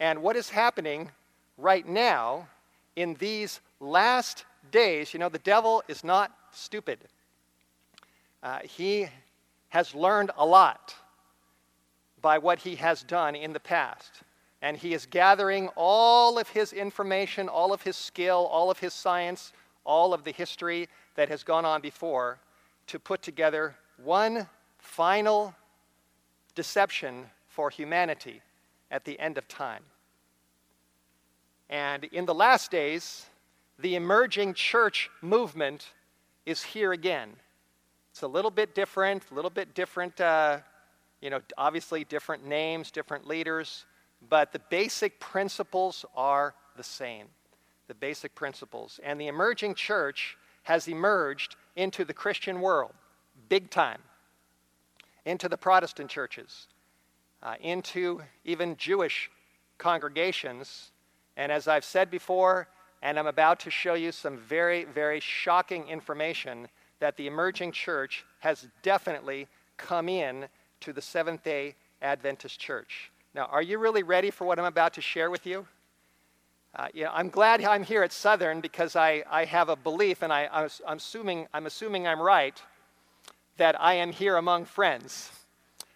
[0.00, 1.10] And what is happening
[1.56, 2.48] right now
[2.96, 6.98] in these last days, you know, the devil is not stupid.
[8.42, 9.06] Uh, he
[9.68, 10.94] has learned a lot
[12.22, 14.22] by what he has done in the past
[14.62, 18.94] and he is gathering all of his information, all of his skill, all of his
[18.94, 19.52] science,
[19.84, 22.38] all of the history that has gone on before
[22.86, 25.54] to put together one final
[26.54, 28.40] deception for humanity
[28.90, 29.82] at the end of time.
[31.68, 33.26] And in the last days,
[33.78, 35.88] the emerging church movement
[36.46, 37.30] is here again.
[38.12, 40.58] It's a little bit different, a little bit different, uh,
[41.22, 43.86] you know, obviously different names, different leaders
[44.28, 47.26] but the basic principles are the same.
[47.88, 49.00] The basic principles.
[49.02, 52.92] And the emerging church has emerged into the Christian world,
[53.48, 54.00] big time,
[55.24, 56.68] into the Protestant churches,
[57.42, 59.30] uh, into even Jewish
[59.78, 60.92] congregations.
[61.36, 62.68] And as I've said before,
[63.02, 66.68] and I'm about to show you some very, very shocking information
[67.00, 70.46] that the emerging church has definitely come in
[70.82, 73.10] to the Seventh day Adventist church.
[73.34, 75.66] Now, are you really ready for what I'm about to share with you?
[76.74, 80.22] Uh, you know, I'm glad I'm here at Southern because I, I have a belief,
[80.22, 82.60] and I, I'm, assuming, I'm assuming I'm right,
[83.58, 85.30] that I am here among friends.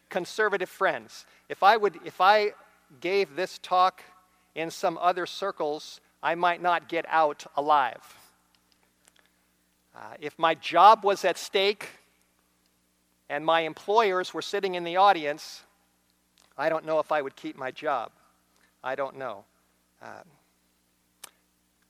[0.09, 1.27] conservative friends.
[1.49, 2.53] If I, would, if I
[3.01, 4.03] gave this talk
[4.55, 8.17] in some other circles, I might not get out alive.
[9.95, 11.89] Uh, if my job was at stake
[13.29, 15.63] and my employers were sitting in the audience,
[16.57, 18.11] I don't know if I would keep my job.
[18.83, 19.45] I don't know.
[20.01, 20.23] Uh,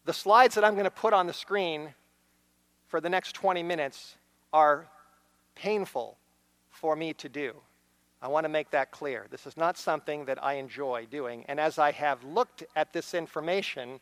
[0.04, 1.94] the slides that I'm going to put on the screen
[2.88, 4.16] for the next 20 minutes
[4.52, 4.86] are
[5.54, 6.16] painful
[6.70, 7.54] for me to do.
[8.22, 9.26] I want to make that clear.
[9.30, 11.44] This is not something that I enjoy doing.
[11.48, 14.00] And as I have looked at this information,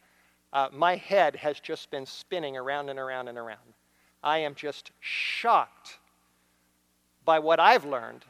[0.53, 3.75] uh, my head has just been spinning around and around and around.
[4.23, 5.99] I am just shocked
[7.25, 8.25] by what I've learned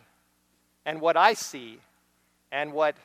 [0.86, 1.78] and what I see
[2.52, 2.96] and what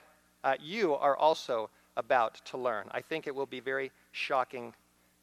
[0.44, 2.88] uh, you are also about to learn.
[2.92, 4.74] I think it will be very shocking,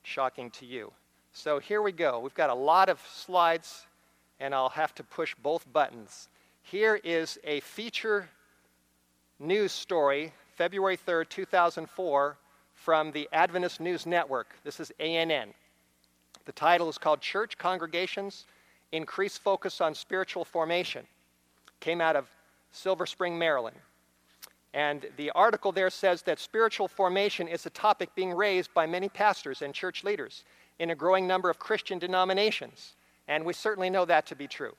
[0.03, 0.93] shocking to you.
[1.33, 2.19] So here we go.
[2.19, 3.87] We've got a lot of slides,
[4.41, 6.29] and I'll have to push both buttons.
[6.63, 8.29] Here is a feature
[9.39, 12.37] news story, February 3rd, 2004,
[12.75, 14.55] from the Adventist News Network.
[14.65, 15.53] This is ANN.
[16.45, 18.47] The title is called Church Congregations
[18.97, 21.07] Increase Focus on Spiritual Formation.
[21.81, 22.29] Came out of
[22.73, 23.77] Silver Spring, Maryland.
[24.73, 29.09] And the article there says that spiritual formation is a topic being raised by many
[29.09, 30.45] pastors and church leaders
[30.79, 32.95] in a growing number of Christian denominations.
[33.29, 34.75] And we certainly know that to be true.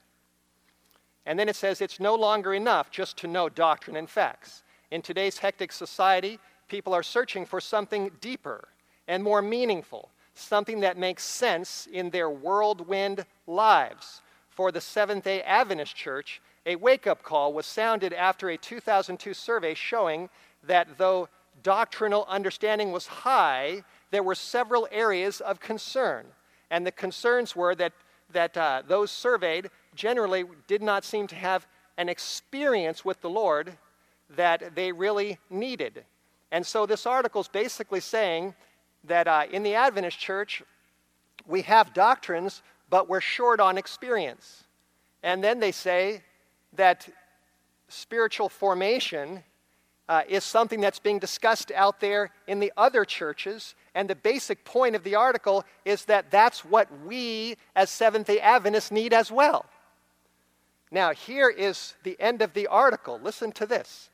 [1.26, 4.62] And then it says it's no longer enough just to know doctrine and facts.
[4.90, 8.68] In today's hectic society, people are searching for something deeper
[9.06, 14.22] and more meaningful, something that makes sense in their whirlwind lives.
[14.50, 19.34] For the Seventh day Adventist Church, a wake up call was sounded after a 2002
[19.34, 20.28] survey showing
[20.64, 21.28] that though
[21.62, 26.26] doctrinal understanding was high, there were several areas of concern.
[26.70, 27.92] And the concerns were that,
[28.32, 33.76] that uh, those surveyed generally did not seem to have an experience with the Lord
[34.36, 36.04] that they really needed.
[36.50, 38.54] And so this article is basically saying
[39.04, 40.62] that uh, in the Adventist church,
[41.46, 44.64] we have doctrines, but we're short on experience.
[45.22, 46.22] And then they say
[46.74, 47.08] that
[47.88, 49.42] spiritual formation
[50.08, 53.74] uh, is something that's being discussed out there in the other churches.
[53.94, 58.40] And the basic point of the article is that that's what we as Seventh day
[58.40, 59.66] Adventists need as well.
[60.90, 63.20] Now, here is the end of the article.
[63.22, 64.08] Listen to this.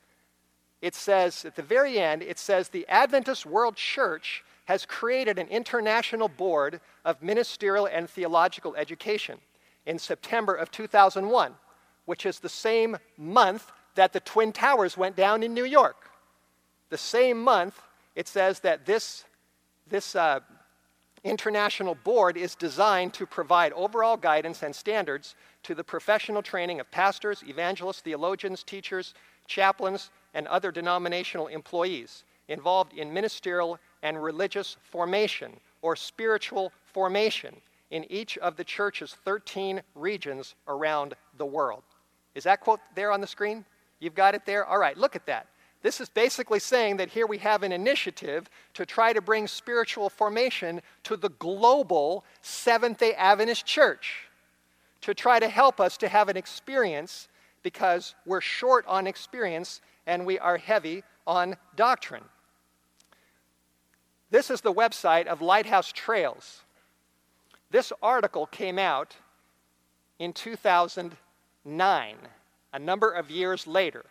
[0.81, 5.47] It says, at the very end, it says, the Adventist World Church has created an
[5.47, 9.37] international board of ministerial and theological education
[9.85, 11.53] in September of 2001,
[12.05, 16.09] which is the same month that the Twin Towers went down in New York.
[16.89, 17.79] The same month,
[18.15, 19.23] it says that this,
[19.87, 20.39] this uh,
[21.23, 26.89] international board is designed to provide overall guidance and standards to the professional training of
[26.91, 29.13] pastors, evangelists, theologians, teachers,
[29.47, 37.55] chaplains, and other denominational employees involved in ministerial and religious formation or spiritual formation
[37.89, 41.81] in each of the church's 13 regions around the world.
[42.35, 43.65] Is that quote there on the screen?
[43.99, 44.63] You've got it there?
[44.63, 45.47] All right, look at that.
[45.81, 50.11] This is basically saying that here we have an initiative to try to bring spiritual
[50.11, 54.27] formation to the global Seventh day Adventist church,
[55.01, 57.27] to try to help us to have an experience
[57.63, 62.23] because we're short on experience and we are heavy on doctrine.
[64.31, 66.61] This is the website of Lighthouse Trails.
[67.69, 69.15] This article came out
[70.17, 72.15] in 2009
[72.73, 74.03] a number of years later.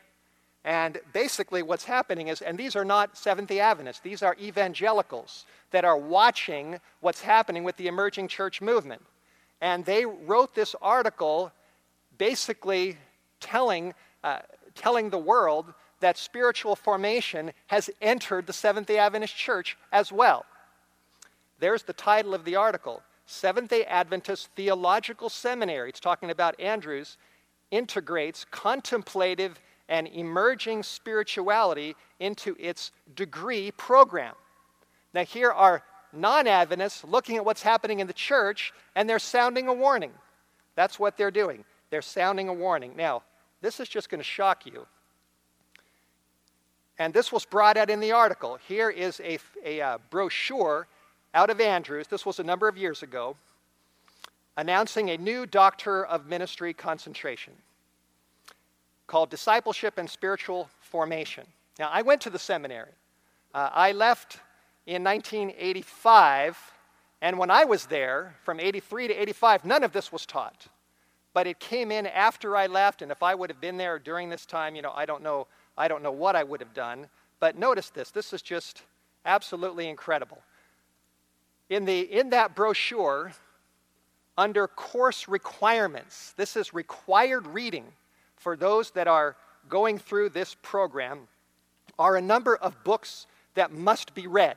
[0.65, 5.45] And basically, what's happening is, and these are not Seventh day Adventists, these are evangelicals
[5.73, 9.03] that are watching what's happening with the emerging church movement.
[9.61, 11.53] And they wrote this article
[12.17, 12.97] basically
[13.41, 14.39] telling, uh,
[14.75, 20.45] telling the world that spiritual formation has entered the Seventh day Adventist church as well.
[21.61, 25.89] There's the title of the article Seventh day Adventist Theological Seminary.
[25.89, 27.17] It's talking about Andrews
[27.71, 34.35] integrates contemplative and emerging spirituality into its degree program.
[35.15, 35.83] Now, here are
[36.13, 40.13] non Adventists looking at what's happening in the church and they're sounding a warning.
[40.75, 41.65] That's what they're doing.
[41.89, 42.93] They're sounding a warning.
[42.95, 43.23] Now,
[43.63, 44.87] this is just going to shock you.
[46.99, 48.59] And this was brought out in the article.
[48.69, 50.87] Here is a, a uh, brochure
[51.35, 52.07] out of Andrews.
[52.07, 53.37] This was a number of years ago
[54.57, 57.53] announcing a new Doctor of Ministry concentration
[59.07, 61.45] called Discipleship and Spiritual Formation.
[61.79, 62.93] Now, I went to the seminary.
[63.53, 64.39] Uh, I left
[64.87, 66.73] in 1985,
[67.21, 70.67] and when I was there, from 83 to 85, none of this was taught.
[71.33, 74.29] but it came in after I left, and if I would have been there during
[74.29, 77.09] this time, you know, I don't know, I don't know what I would have done.
[77.41, 78.83] But notice this, this is just
[79.25, 80.39] absolutely incredible.
[81.69, 83.33] In, the, in that brochure,
[84.37, 87.85] under course requirements, this is required reading
[88.37, 89.37] for those that are
[89.69, 91.27] going through this program,
[91.99, 94.57] are a number of books that must be read.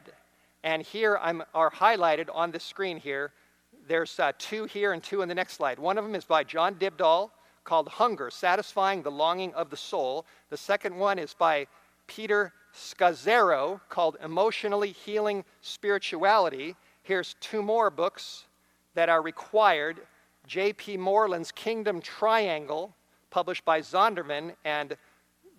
[0.63, 3.32] And here I'm, are highlighted on the screen here.
[3.88, 5.80] There's uh, two here and two in the next slide.
[5.80, 7.30] One of them is by John Dybdahl
[7.68, 10.26] called Hunger, Satisfying the Longing of the Soul.
[10.49, 11.68] The second one is by
[12.07, 16.78] Peter Scazzero called Emotionally Healing Spirituality.
[17.03, 18.45] Here's two more books
[18.95, 19.99] that are required
[20.47, 20.95] J.P.
[20.95, 22.95] Moreland's Kingdom Triangle,
[23.32, 24.95] published by Zondervan, and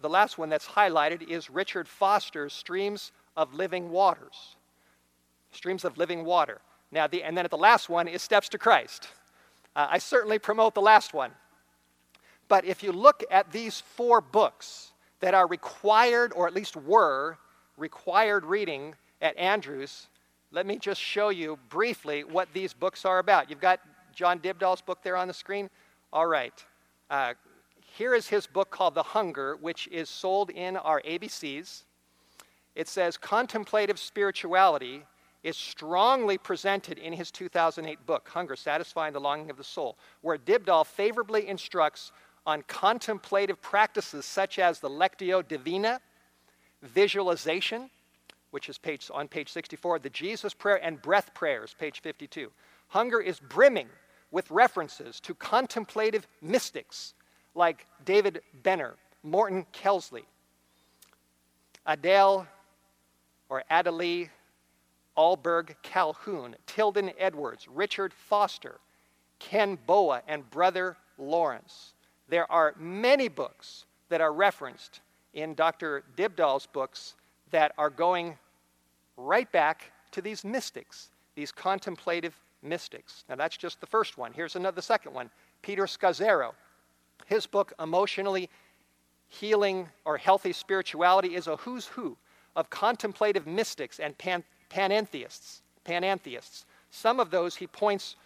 [0.00, 4.56] the last one that's highlighted is Richard Foster's Streams of Living Waters.
[5.52, 6.62] Streams of Living Water.
[6.90, 9.08] Now, the, and then at the last one is Steps to Christ.
[9.76, 11.32] Uh, I certainly promote the last one.
[12.48, 17.36] But if you look at these four books that are required, or at least were
[17.76, 20.08] required reading at Andrews,
[20.50, 23.50] let me just show you briefly what these books are about.
[23.50, 23.80] You've got
[24.14, 25.68] John Dybdahl's book there on the screen.
[26.12, 26.64] All right.
[27.10, 27.34] Uh,
[27.96, 31.82] here is his book called The Hunger, which is sold in our ABCs.
[32.74, 35.04] It says contemplative spirituality
[35.42, 40.38] is strongly presented in his 2008 book, Hunger Satisfying the Longing of the Soul, where
[40.38, 42.12] Dybdahl favorably instructs
[42.48, 46.00] on contemplative practices such as the Lectio Divina,
[46.80, 47.90] visualization,
[48.52, 52.50] which is page, on page 64, the Jesus prayer, and breath prayers, page 52.
[52.88, 53.88] Hunger is brimming
[54.30, 57.12] with references to contemplative mystics
[57.54, 60.24] like David Benner, Morton Kelsey,
[61.84, 62.46] Adele
[63.50, 64.30] or Adelie
[65.18, 68.80] Ahlberg Calhoun, Tilden Edwards, Richard Foster,
[69.38, 71.92] Ken Boa, and Brother Lawrence.
[72.28, 75.00] There are many books that are referenced
[75.34, 76.04] in Dr.
[76.16, 77.14] Dybdahl's books
[77.50, 78.36] that are going
[79.16, 83.24] right back to these mystics, these contemplative mystics.
[83.28, 84.32] Now, that's just the first one.
[84.32, 85.30] Here's another, the second one
[85.62, 86.52] Peter Scazzero.
[87.26, 88.48] His book, Emotionally
[89.28, 92.16] Healing or Healthy Spirituality, is a who's who
[92.56, 95.62] of contemplative mystics and pan, panentheists.
[95.84, 96.64] Panentheists.
[96.90, 98.16] Some of those he points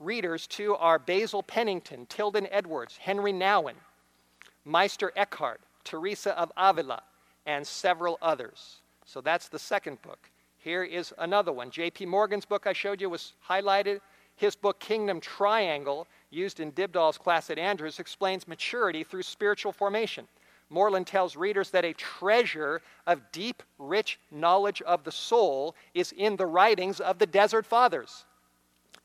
[0.00, 3.74] readers to are Basil Pennington, Tilden Edwards, Henri Nouwen,
[4.64, 7.02] Meister Eckhart, Teresa of Avila,
[7.46, 8.80] and several others.
[9.04, 10.30] So that's the second book.
[10.58, 11.70] Here is another one.
[11.70, 12.06] J.P.
[12.06, 14.00] Morgan's book I showed you was highlighted.
[14.36, 20.26] His book, Kingdom Triangle, used in Dybdahl's class at Andrews, explains maturity through spiritual formation.
[20.70, 26.36] Moreland tells readers that a treasure of deep, rich knowledge of the soul is in
[26.36, 28.24] the writings of the Desert Fathers.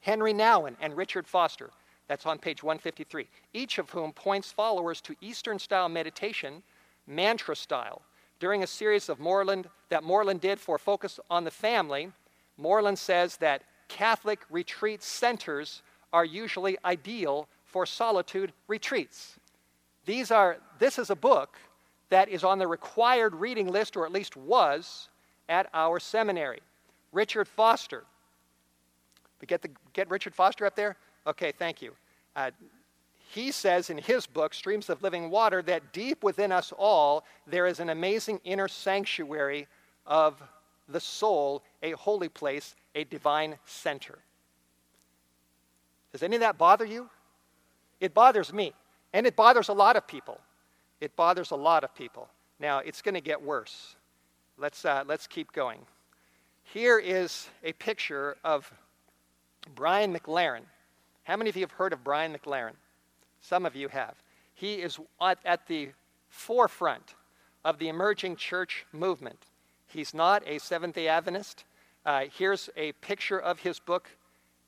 [0.05, 1.71] Henri Nouwen and Richard Foster.
[2.07, 3.27] That's on page 153.
[3.53, 6.61] Each of whom points followers to Eastern style meditation,
[7.07, 8.03] mantra style.
[8.39, 12.11] During a series of Moreland that Moreland did for Focus on the Family,
[12.55, 15.81] Moreland says that Catholic retreat centers
[16.13, 19.39] are usually ideal for solitude retreats.
[20.05, 21.57] These are, this is a book
[22.09, 25.09] that is on the required reading list, or at least was,
[25.49, 26.61] at our seminary.
[27.11, 28.03] Richard Foster,
[29.45, 30.95] get, the, get Richard Foster up there?
[31.27, 31.93] Okay, thank you.
[32.35, 32.51] Uh,
[33.31, 37.67] he says in his book, Streams of Living Water, that deep within us all there
[37.67, 39.67] is an amazing inner sanctuary
[40.05, 40.41] of
[40.87, 44.19] the soul, a holy place, a divine center.
[46.11, 47.09] Does any of that bother you?
[47.99, 48.73] It bothers me,
[49.13, 50.39] and it bothers a lot of people.
[51.01, 52.29] It bothers a lot of people.
[52.59, 53.95] Now, it's going to get worse.
[54.57, 55.79] Let's, uh, let's keep going.
[56.63, 58.71] Here is a picture of
[59.73, 60.61] Brian McLaren.
[61.23, 62.75] How many of you have heard of Brian McLaren?
[63.41, 64.15] Some of you have.
[64.53, 65.89] He is at, the
[66.29, 67.15] forefront
[67.63, 69.45] of the emerging church movement.
[69.87, 71.65] He's not a Seventh day Adventist.
[72.05, 74.09] Uh, here's a picture of his book,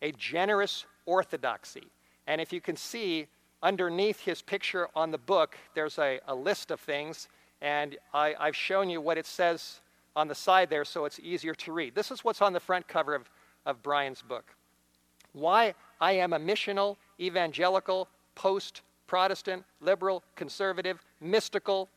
[0.01, 1.87] A Generous Orthodoxy.
[2.25, 3.27] And if you can see
[3.61, 7.27] underneath his picture on the book, there's a, a list of things.
[7.61, 9.79] And I, I've shown you what it says
[10.15, 11.95] on the side there so it's easier to read.
[11.95, 13.29] This is what's on the front cover of,
[13.65, 14.56] of Brian's book
[15.33, 21.89] why I am a missional, evangelical, post Protestant, liberal, conservative, mystical,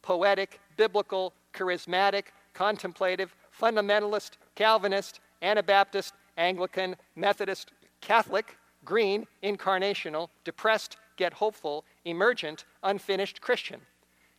[0.00, 11.84] poetic, biblical, charismatic, contemplative, fundamentalist, Calvinist, Anabaptist, Anglican, Methodist, Catholic, green, incarnational, depressed, get hopeful,
[12.04, 13.80] emergent, unfinished Christian.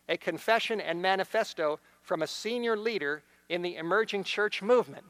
[0.08, 5.04] A confession and manifesto from a senior leader in the emerging church movement.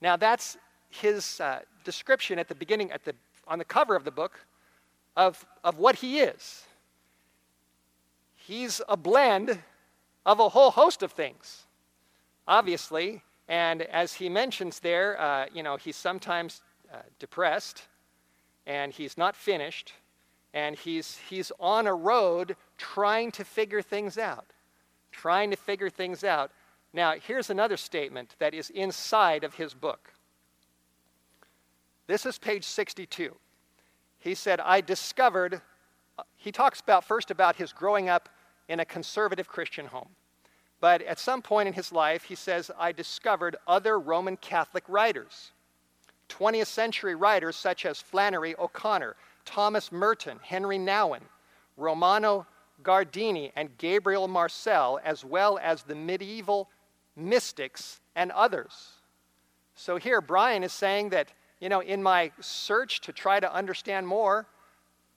[0.00, 0.56] Now, that's
[0.92, 3.14] his uh, description at the beginning, at the,
[3.48, 4.38] on the cover of the book,
[5.16, 6.64] of, of what he is.
[8.34, 9.58] He's a blend
[10.24, 11.64] of a whole host of things,
[12.46, 13.22] obviously.
[13.48, 16.62] And as he mentions there, uh, you know, he's sometimes
[16.92, 17.82] uh, depressed
[18.66, 19.92] and he's not finished
[20.54, 24.46] and he's, he's on a road trying to figure things out.
[25.10, 26.50] Trying to figure things out.
[26.92, 30.12] Now, here's another statement that is inside of his book.
[32.06, 33.34] This is page 62.
[34.18, 35.60] He said, I discovered,
[36.18, 38.28] uh, he talks about first about his growing up
[38.68, 40.08] in a conservative Christian home.
[40.80, 45.52] But at some point in his life, he says, I discovered other Roman Catholic writers.
[46.28, 51.20] 20th century writers such as Flannery O'Connor, Thomas Merton, Henri Nouwen,
[51.76, 52.46] Romano
[52.82, 56.68] Guardini, and Gabriel Marcel, as well as the medieval
[57.16, 58.92] mystics and others.
[59.74, 61.32] So here, Brian is saying that,
[61.62, 64.48] you know, in my search to try to understand more,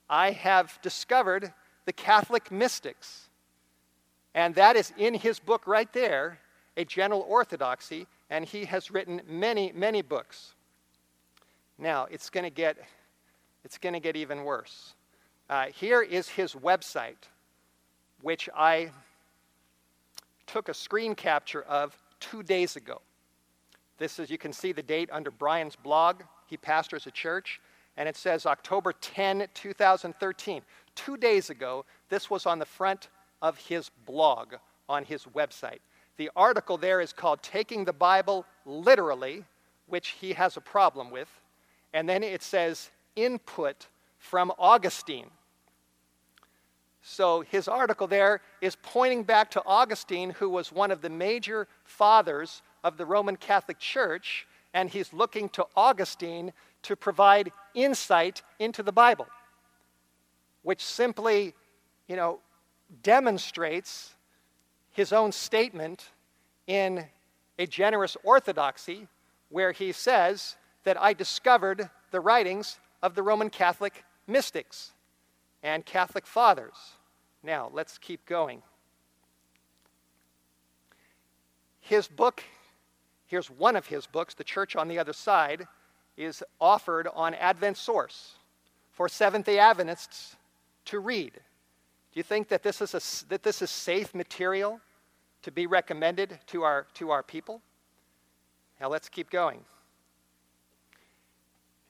[0.07, 1.51] I have discovered
[1.85, 3.29] the Catholic mystics.
[4.35, 6.37] And that is in his book right there,
[6.77, 10.53] A General Orthodoxy, and he has written many, many books.
[11.79, 12.77] Now, it's going to get
[13.63, 14.93] it's going to get even worse.
[15.49, 17.17] Uh, here is his website,
[18.21, 18.91] which I
[20.45, 23.01] took a screen capture of two days ago.
[23.97, 26.21] This is, you can see the date under Brian's blog.
[26.47, 27.59] He pastors a church,
[27.97, 30.61] and it says October 10, 2013.
[30.95, 33.09] Two days ago, this was on the front
[33.41, 34.55] of his blog
[34.87, 35.79] on his website.
[36.17, 39.43] The article there is called Taking the Bible Literally,
[39.87, 41.29] which he has a problem with.
[41.93, 43.87] And then it says input
[44.17, 45.29] from Augustine.
[47.01, 51.67] So his article there is pointing back to Augustine, who was one of the major
[51.83, 56.51] fathers of the Roman Catholic Church, and he's looking to Augustine
[56.84, 59.26] to provide insight into the Bible,
[60.63, 61.55] which simply,
[62.07, 62.39] you know,
[63.01, 64.13] demonstrates
[64.91, 66.09] his own statement
[66.67, 67.05] in
[67.57, 69.07] a generous orthodoxy,
[69.47, 74.91] where he says that I discovered the writings of the Roman Catholic mystics
[75.63, 76.76] and Catholic fathers.
[77.43, 78.61] Now, let's keep going.
[81.80, 82.43] His book,
[83.28, 85.67] here's one of his books, The Church on the Other Side,
[86.17, 88.36] is offered on Advent Source
[88.91, 90.36] for Seventh day Adventists
[90.86, 91.34] to read.
[91.34, 94.80] Do you think that this is, a, that this is safe material
[95.41, 97.61] to be recommended to our, to our people?
[98.80, 99.59] Now let's keep going.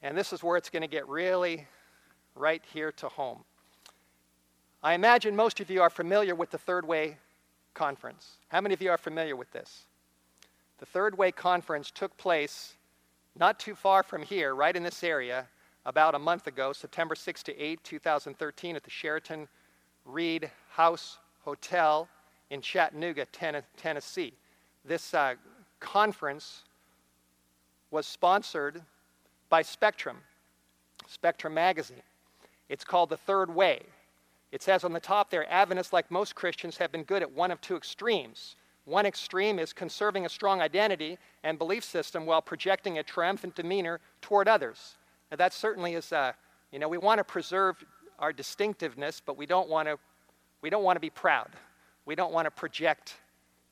[0.02, 1.68] And this is where it's going to get really
[2.36, 3.44] right here to home.
[4.84, 7.18] I imagine most of you are familiar with the Third Way
[7.74, 8.38] Conference.
[8.50, 9.86] How many of you are familiar with this?
[10.80, 12.76] The Third Way Conference took place
[13.38, 15.48] not too far from here, right in this area,
[15.86, 19.48] about a month ago, September 6 to 8, 2013, at the Sheraton
[20.06, 22.08] Read House Hotel
[22.50, 23.26] in Chattanooga,
[23.78, 24.34] Tennessee.
[24.84, 25.36] This uh,
[25.80, 26.64] conference
[27.92, 28.82] was sponsored
[29.50, 30.18] by Spectrum,
[31.08, 32.02] Spectrum Magazine.
[32.68, 33.82] It's called The Third Way.
[34.52, 37.52] It says on the top there Adventists, like most Christians, have been good at one
[37.52, 38.56] of two extremes.
[38.86, 44.00] One extreme is conserving a strong identity and belief system while projecting a triumphant demeanor
[44.22, 44.96] toward others.
[45.32, 46.34] Now, that certainly is, uh,
[46.72, 47.84] you know, we want to preserve
[48.20, 49.98] our distinctiveness, but we don't want to,
[50.62, 51.50] we don't want to be proud.
[52.06, 53.16] We don't want to project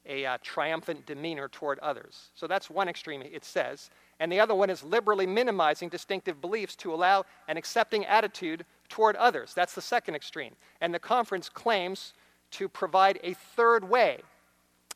[0.06, 2.32] a uh, triumphant demeanor toward others.
[2.36, 3.90] So that's one extreme, it says
[4.24, 9.18] and the other one is liberally minimizing distinctive beliefs to allow an accepting attitude toward
[9.18, 9.54] others.
[9.54, 10.54] That's the second extreme.
[10.80, 12.14] And the conference claims
[12.52, 14.22] to provide a third way,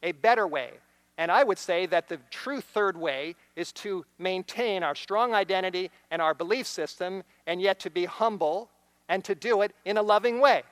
[0.03, 0.71] a better way.
[1.17, 5.89] And I would say that the true third way is to maintain our strong identity
[6.11, 8.69] and our belief system, and yet to be humble
[9.09, 10.63] and to do it in a loving way.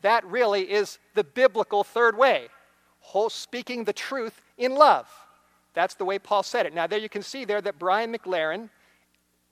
[0.00, 2.48] That really is the biblical third way,
[3.00, 5.08] whole speaking the truth in love.
[5.74, 6.74] That's the way Paul said it.
[6.74, 8.70] Now, there you can see there that Brian McLaren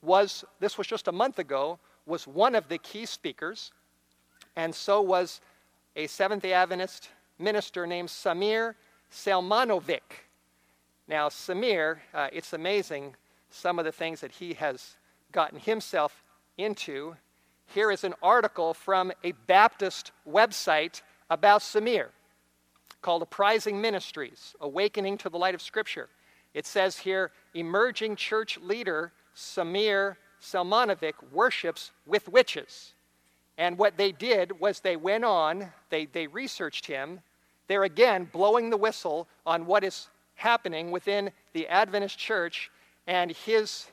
[0.01, 3.73] was, this was just a month ago, was one of the key speakers,
[4.57, 5.41] and so was
[5.97, 7.09] a Seventh day Adventist
[7.39, 8.75] minister named Samir
[9.11, 10.25] Selmanovic.
[11.07, 13.15] Now, Samir, uh, it's amazing
[13.51, 14.97] some of the things that he has
[15.33, 16.25] gotten himself
[16.57, 17.17] into.
[17.67, 22.09] Here is an article from a Baptist website about Samir
[23.03, 26.09] called Apprising Ministries Awakening to the Light of Scripture.
[26.55, 32.95] It says here emerging church leader Samir Selmanovic worships with witches.
[33.57, 37.21] And what they did was they went on, they, they researched him.
[37.69, 42.71] They're again blowing the whistle on what is happening within the Adventist church
[43.07, 43.87] and his,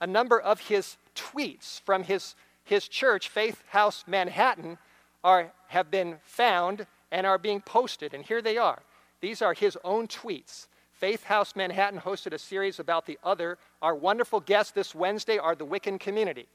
[0.00, 4.78] a number of his tweets from his, his church, Faith House Manhattan,
[5.24, 8.12] are, have been found and are being posted.
[8.12, 8.82] And here they are.
[9.20, 10.66] These are his own tweets.
[10.92, 13.58] Faith House Manhattan hosted a series about the other.
[13.82, 16.46] Our wonderful guests this Wednesday are the Wiccan community.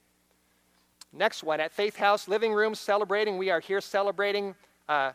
[1.12, 4.54] Next one, at Faith House Living Room celebrating, we are here celebrating,
[4.88, 5.12] uh,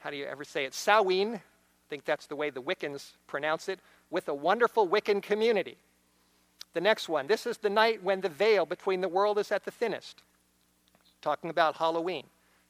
[0.00, 0.74] how do you ever say it?
[0.74, 1.36] Samhain.
[1.36, 1.40] I
[1.88, 3.78] think that's the way the Wiccans pronounce it,
[4.10, 5.76] with a wonderful Wiccan community.
[6.74, 9.64] The next one, this is the night when the veil between the world is at
[9.64, 10.22] the thinnest.
[11.20, 12.24] Talking about Halloween.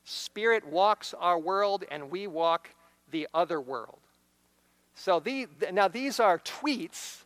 [0.04, 2.70] Spirit walks our world and we walk
[3.10, 4.00] the other world.
[4.94, 7.22] So the, now these are tweets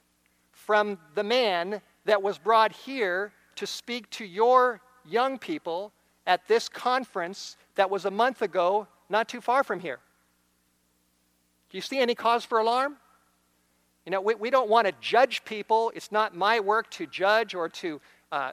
[0.53, 5.93] from the man that was brought here to speak to your young people
[6.27, 10.01] at this conference that was a month ago, not too far from here.
[11.71, 12.97] Do you see any cause for alarm?
[14.05, 15.93] You know, we, we don't want to judge people.
[15.95, 18.01] It's not my work to judge or to,
[18.31, 18.53] uh,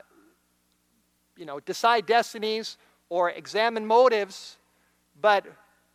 [1.38, 2.78] you know, decide destinies
[3.10, 4.58] or examine motives,
[5.22, 5.46] but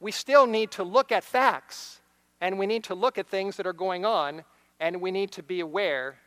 [0.01, 2.01] we still need to look at facts
[2.41, 4.45] and we need to look at things that are going on
[4.79, 6.19] and we need to be aware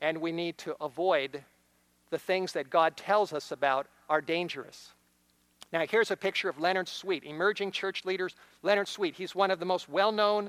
[0.00, 1.44] and we need to avoid
[2.14, 4.92] the things that God tells us about are dangerous.
[5.72, 8.36] Now, here's a picture of Leonard Sweet, emerging church leaders.
[8.62, 10.48] Leonard Sweet, he's one of the most well known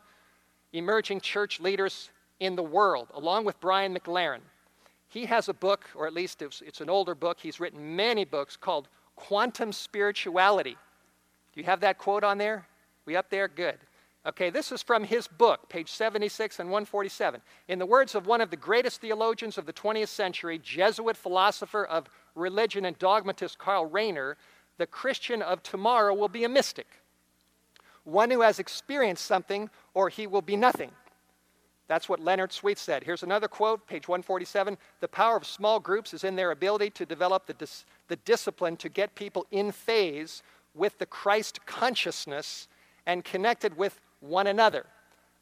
[0.74, 4.42] emerging church leaders in the world, along with Brian McLaren.
[5.08, 8.26] He has a book, or at least it's, it's an older book, he's written many
[8.26, 10.78] books called Quantum Spirituality.
[11.54, 12.68] Do you have that quote on there?
[13.06, 13.48] We up there?
[13.48, 13.80] Good.
[14.28, 17.42] Okay, this is from his book, page 76 and 147.
[17.68, 21.86] In the words of one of the greatest theologians of the 20th century, Jesuit philosopher
[21.86, 24.36] of religion and dogmatist Karl Rahner,
[24.78, 26.88] the Christian of tomorrow will be a mystic,
[28.04, 30.90] one who has experienced something, or he will be nothing.
[31.88, 33.04] That's what Leonard Sweet said.
[33.04, 34.76] Here's another quote, page 147.
[35.02, 38.76] The power of small groups is in their ability to develop the, dis- the discipline
[38.78, 40.42] to get people in phase
[40.74, 42.68] with the Christ consciousness
[43.06, 44.86] and connected with one another.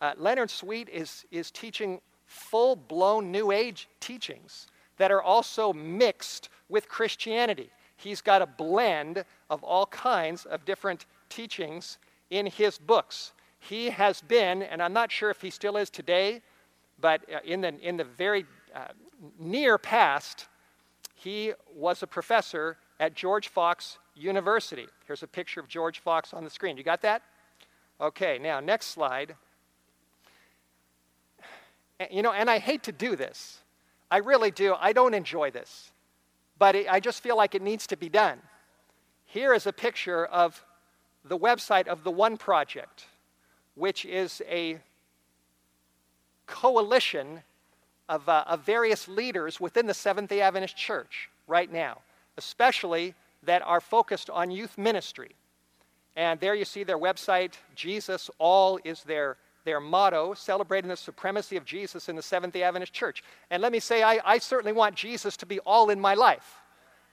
[0.01, 4.67] Uh, Leonard Sweet is, is teaching full blown New Age teachings
[4.97, 7.69] that are also mixed with Christianity.
[7.97, 11.97] He's got a blend of all kinds of different teachings
[12.29, 16.41] in his books he has been, and I'm not sure if he still is today,
[16.99, 18.87] but uh, in the, in the very uh,
[19.39, 20.47] near past,
[21.15, 24.87] he was a professor at George Fox University.
[25.07, 26.77] Here's a picture of George Fox on the screen.
[26.77, 27.21] You got that?
[28.03, 29.35] Okay, now, next slide.
[32.11, 33.59] You know, and I hate to do this.
[34.11, 34.75] I really do.
[34.79, 35.91] I don't enjoy this.
[36.59, 38.39] But it, I just feel like it needs to be done.
[39.25, 40.63] Here is a picture of
[41.23, 43.05] the website of the One Project
[43.75, 44.79] which is a
[46.45, 47.41] coalition
[48.09, 51.99] of, uh, of various leaders within the Seventh day Adventist Church right now,
[52.37, 55.31] especially that are focused on youth ministry.
[56.15, 61.57] And there you see their website, Jesus All is their, their motto, celebrating the supremacy
[61.57, 63.23] of Jesus in the Seventh day Adventist Church.
[63.49, 66.59] And let me say, I, I certainly want Jesus to be all in my life.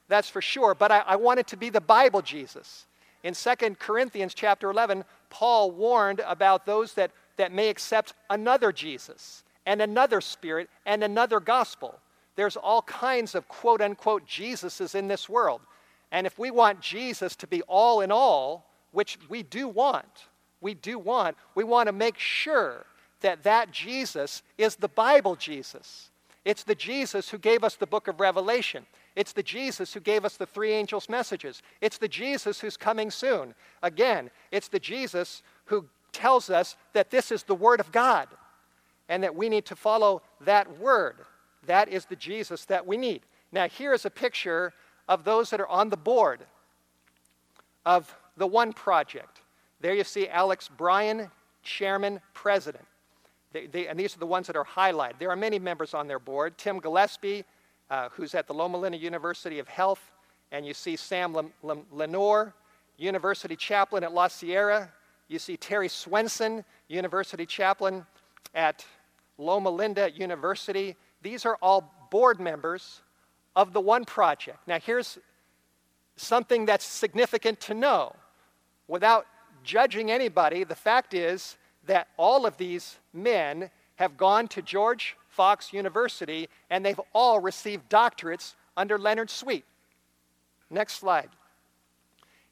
[0.09, 0.75] That's for sure.
[0.75, 2.87] But I, I want it to be the Bible Jesus.
[3.23, 9.45] In 2 Corinthians chapter 11, Paul warned about those that, that may accept another Jesus
[9.67, 11.99] and another spirit and another gospel.
[12.37, 15.61] There's all kinds of quote unquote Jesuses in this world.
[16.13, 20.27] And if we want Jesus to be all in all, which we do want,
[20.61, 22.85] we do want, we want to make sure
[23.21, 26.11] that that Jesus is the Bible Jesus.
[26.45, 28.87] It's the Jesus who gave us the book of Revelation.
[29.15, 31.63] It's the Jesus who gave us the three angels' messages.
[31.81, 33.55] It's the Jesus who's coming soon.
[33.83, 38.29] Again, it's the Jesus who tells us that this is the Word of God
[39.09, 41.17] and that we need to follow that Word.
[41.67, 43.23] That is the Jesus that we need.
[43.53, 44.73] Now, here is a picture
[45.09, 46.41] of those that are on the board
[47.85, 49.41] of the One Project.
[49.81, 51.31] There you see Alex Bryan,
[51.63, 52.85] Chairman, President.
[53.53, 55.19] They, they, and these are the ones that are highlighted.
[55.19, 56.57] There are many members on their board.
[56.57, 57.45] Tim Gillespie,
[57.91, 60.13] uh, who's at the Loma Linda University of Health,
[60.53, 61.51] and you see Sam
[61.93, 62.55] Leonor,
[62.97, 64.93] University chaplain at La Sierra.
[65.29, 68.05] You see Terry Swenson, University chaplain
[68.55, 68.85] at
[69.39, 70.97] Loma Linda University.
[71.23, 73.03] These are all board members
[73.57, 74.59] of the One Project.
[74.67, 75.19] Now, here's
[76.17, 78.15] something that's significant to know.
[78.89, 79.27] Without
[79.63, 81.57] judging anybody, the fact is
[81.87, 87.89] that all of these men have gone to George Fox University, and they've all received
[87.89, 89.65] doctorates under Leonard Sweet.
[90.71, 91.31] Next slide.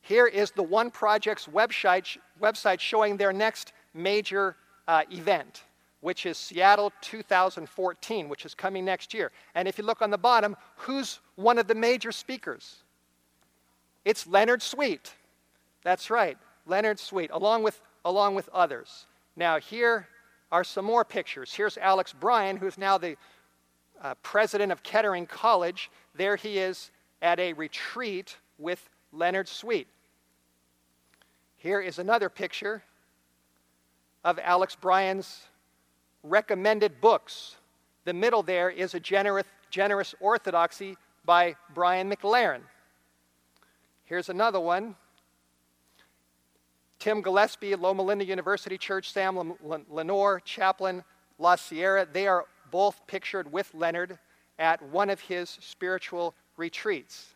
[0.01, 4.57] Here is the One Project's website, website showing their next major
[4.87, 5.65] uh, event,
[6.01, 9.31] which is Seattle 2014, which is coming next year.
[9.55, 12.85] And if you look on the bottom, who's one of the major speakers?
[14.05, 15.13] It's Leonard Sweet.
[15.83, 16.37] That's right,
[16.67, 19.07] Leonard Sweet, along with, along with others.
[19.37, 20.09] Now, here
[20.51, 21.53] are some more pictures.
[21.53, 23.17] Here's Alex Bryan, who's now the
[24.03, 25.91] uh, president of Kettering College.
[26.15, 26.91] There he is
[27.23, 29.89] at a retreat with Leonard Sweet.
[31.57, 32.83] Here is another picture
[34.25, 35.43] of Alex Bryan's
[36.23, 37.57] recommended books.
[38.05, 42.61] The middle there is a generous, generous orthodoxy by Brian McLaren.
[44.09, 44.97] Here's another one.
[46.99, 49.53] Tim Gillespie, Loma Linda University Church, Sam
[49.91, 51.05] Leonor, Chaplain,
[51.39, 54.19] La Sierra, they are both pictured with Leonard
[54.59, 57.35] at one of his spiritual retreats.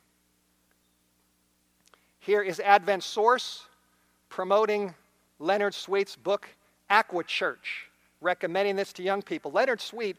[2.20, 3.66] Here is Advent Source
[4.30, 4.94] promoting
[5.38, 6.48] Leonard Sweet's book,
[6.88, 7.90] Aqua Church,
[8.22, 9.50] recommending this to young people.
[9.50, 10.16] Leonard Sweet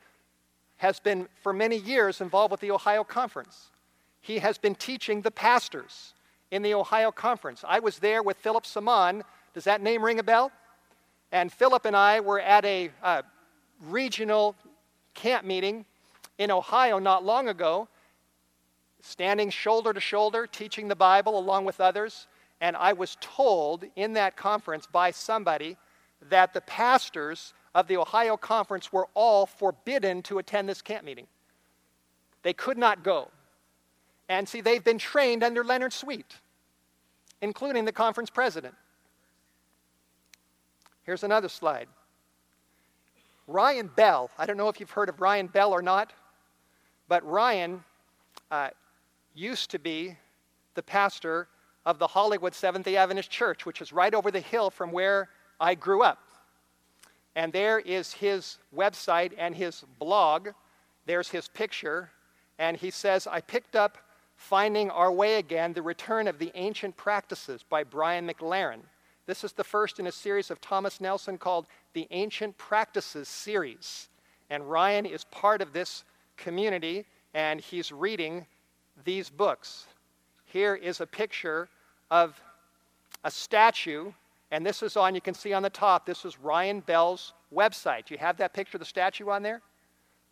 [0.78, 3.72] has been, for many years, involved with the Ohio Conference.
[4.22, 6.14] He has been teaching the pastors
[6.54, 7.66] in the Ohio Conference.
[7.68, 9.24] I was there with Philip Samaan.
[9.56, 10.52] Does that name ring a bell?
[11.32, 13.24] And Philip and I were at a uh,
[13.82, 14.56] regional
[15.16, 15.84] camp meeting
[16.38, 17.88] in Ohio not long ago,
[19.02, 22.28] standing shoulder to shoulder, teaching the Bible along with others.
[22.62, 25.76] And I was told in that conference by somebody
[26.30, 31.26] that the pastors of the Ohio Conference were all forbidden to attend this camp meeting.
[32.44, 33.32] They could not go.
[34.30, 36.36] And see, they've been trained under Leonard Sweet,
[37.44, 38.74] including the conference president.
[41.04, 41.90] Here's another slide.
[43.48, 46.14] Ryan Bell, I don't know if you've heard of Ryan Bell or not,
[47.10, 47.84] but Ryan
[48.50, 48.70] uh,
[49.36, 50.16] used to be
[50.76, 51.50] the pastor
[51.86, 55.28] of the Hollywood Seventh day Adventist Church, which is right over the hill from where
[55.60, 56.20] I grew up.
[57.36, 60.48] And there is his website and his blog.
[61.06, 62.10] There's his picture.
[62.58, 63.98] And he says, I picked up
[64.44, 68.82] Finding Our Way Again, The Return of the Ancient Practices by Brian McLaren.
[69.26, 74.10] This is the first in a series of Thomas Nelson called the Ancient Practices series.
[74.50, 76.04] And Ryan is part of this
[76.36, 78.46] community, and he's reading
[79.06, 79.88] these books.
[80.44, 81.70] Here is a picture
[82.12, 82.38] of
[83.24, 84.12] a statue,
[84.52, 88.08] and this is on, you can see on the top, this is Ryan Bell's website.
[88.08, 89.62] Do you have that picture of the statue on there?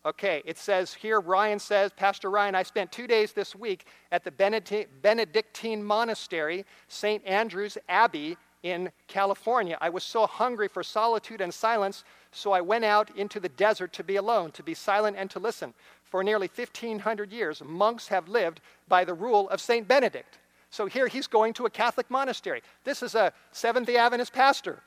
[0.03, 4.23] Okay, it says here, Ryan says, Pastor Ryan, I spent two days this week at
[4.23, 7.23] the Benedictine Monastery, St.
[7.23, 9.77] Andrew's Abbey in California.
[9.79, 13.93] I was so hungry for solitude and silence, so I went out into the desert
[13.93, 15.73] to be alone, to be silent and to listen.
[16.03, 19.87] For nearly 1,500 years, monks have lived by the rule of St.
[19.87, 20.39] Benedict.
[20.71, 22.63] So here he's going to a Catholic monastery.
[22.83, 24.81] This is a Seventh day Adventist pastor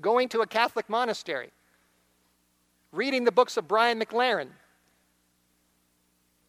[0.00, 1.50] going to a Catholic monastery,
[2.92, 4.48] reading the books of Brian McLaren,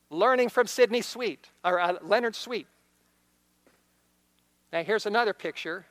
[0.09, 2.67] learning from Sidney Sweet, or uh, Leonard Sweet.
[4.71, 5.85] Now here's another picture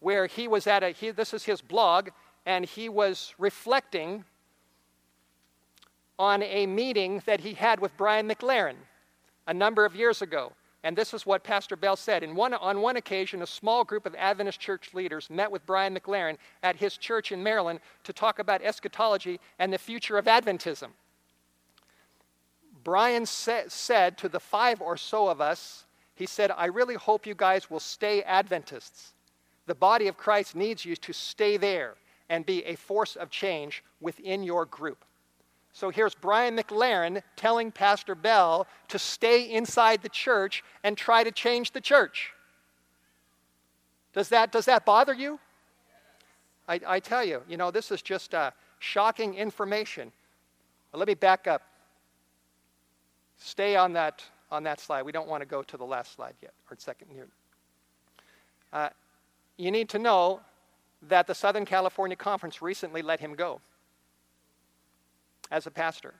[0.00, 2.08] where he was at a, he, this is his blog,
[2.46, 4.24] and he was reflecting
[6.18, 8.76] on a meeting that he had with Brian McLaren
[9.46, 10.52] a number of years ago.
[10.82, 12.26] And this is what Pastor Bell said.
[12.34, 16.38] One, on one occasion, a small group of Adventist church leaders met with Brian McLaren
[16.62, 20.88] at his church in Maryland to talk about eschatology and the future of Adventism.
[22.82, 27.26] Brian sa- said to the five or so of us, he said, I really hope
[27.26, 29.12] you guys will stay Adventists.
[29.66, 31.94] The body of Christ needs you to stay there
[32.30, 35.04] and be a force of change within your group.
[35.72, 41.30] So here's Brian McLaren telling Pastor Bell to stay inside the church and try to
[41.30, 42.32] change the church.
[44.12, 45.38] Does that, does that bother you?
[46.68, 48.50] I, I tell you, you know, this is just uh,
[48.80, 50.10] shocking information.
[50.92, 51.62] Well, let me back up.
[53.38, 55.02] Stay on that, on that slide.
[55.02, 57.28] We don't want to go to the last slide yet, or second here.
[58.72, 58.88] Uh,
[59.56, 60.40] you need to know
[61.08, 63.60] that the Southern California Conference recently let him go
[65.50, 66.14] as a pastor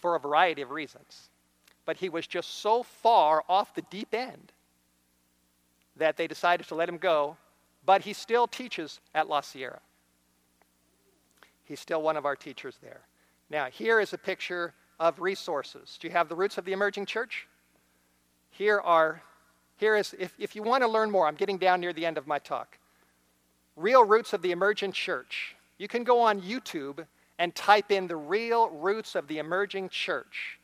[0.00, 1.30] for a variety of reasons.
[1.84, 4.52] But he was just so far off the deep end
[5.96, 7.36] that they decided to let him go,
[7.84, 9.80] but he still teaches at La Sierra.
[11.64, 13.00] He's still one of our teachers there.
[13.50, 15.98] Now, here is a picture of resources.
[16.00, 17.46] Do you have the roots of the emerging church?
[18.50, 19.22] Here are
[19.82, 22.16] here is, if, if you want to learn more, I'm getting down near the end
[22.16, 22.78] of my talk.
[23.74, 25.56] Real Roots of the Emergent Church.
[25.76, 27.04] You can go on YouTube
[27.38, 30.58] and type in the real roots of the emerging church.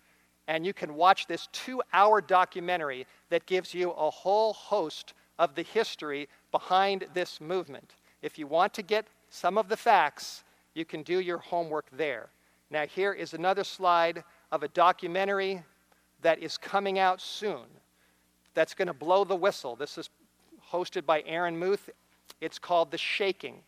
[0.47, 5.55] And you can watch this two hour documentary that gives you a whole host of
[5.55, 7.95] the history behind this movement.
[8.23, 10.45] If you want to get some of the facts,
[10.75, 12.29] you can do your homework there.
[12.71, 15.63] Now, here is another slide of a documentary
[16.23, 17.65] that is coming out soon
[18.55, 19.77] that's going to blow the whistle.
[19.77, 20.11] This is
[20.71, 21.91] hosted by Aaron Muth.
[22.41, 23.63] It's called The Shaking.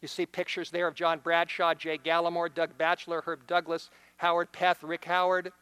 [0.00, 4.82] You see pictures there of John Bradshaw, Jay Gallimore, Doug Batchelor, Herb Douglass, Howard Peth,
[4.82, 5.52] Rick Howard,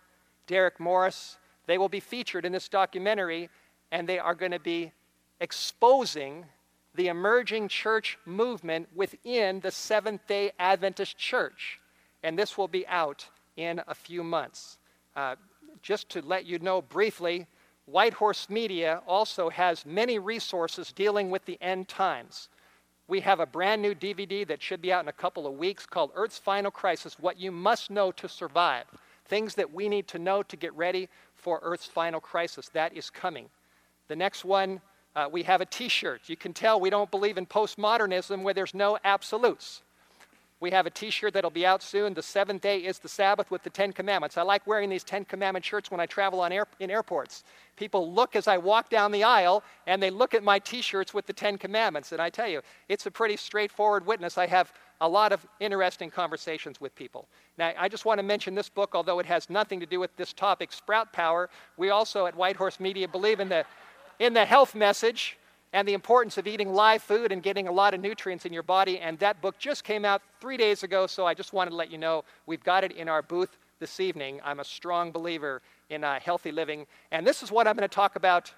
[0.47, 1.39] Derek Morris.
[1.67, 3.49] They will be featured in this documentary,
[3.91, 4.93] and they are going to be
[5.41, 6.47] exposing
[6.95, 11.81] the emerging church movement within the Seventh day Adventist Church.
[12.23, 13.27] And this will be out
[13.57, 14.79] in a few months.
[15.15, 15.37] Uh,
[15.83, 17.47] just to let you know briefly,
[17.87, 22.49] Whitehorse Media also has many resources dealing with the end times.
[23.09, 25.87] We have a brand new DVD that should be out in a couple of weeks
[25.87, 28.85] called Earth's Final Crisis What You Must Know to Survive.
[29.27, 32.69] Things that we need to know to get ready for Earth's final crisis.
[32.71, 33.49] That is coming.
[34.09, 34.81] The next one,
[35.15, 36.23] uh, we have a t shirt.
[36.27, 39.83] You can tell we don't believe in postmodernism where there's no absolutes.
[40.59, 42.15] We have a t shirt that'll be out soon.
[42.15, 44.39] The seventh day is the Sabbath with the Ten Commandments.
[44.39, 47.45] I like wearing these Ten Commandment shirts when I travel air, in airports.
[47.77, 51.13] People look as I walk down the aisle and they look at my t shirts
[51.13, 52.13] with the Ten Commandments.
[52.13, 54.39] And I tell you, it's a pretty straightforward witness.
[54.39, 57.29] I have a lot of interesting conversations with people.
[57.59, 60.17] Now, I just want to mention this book, although it has nothing to do with
[60.17, 61.51] this topic, Sprout Power.
[61.77, 63.67] We also at Whitehorse Media believe in the,
[64.21, 65.37] in the health message
[65.73, 68.63] and the importance of eating live food and getting a lot of nutrients in your
[68.63, 68.99] body.
[68.99, 71.91] And that book just came out three days ago, so I just wanted to let
[71.91, 74.41] you know we've got it in our booth this evening.
[74.45, 75.61] I'm a strong believer
[75.91, 76.87] in uh, healthy living.
[77.11, 78.53] And this is what I'm going to talk about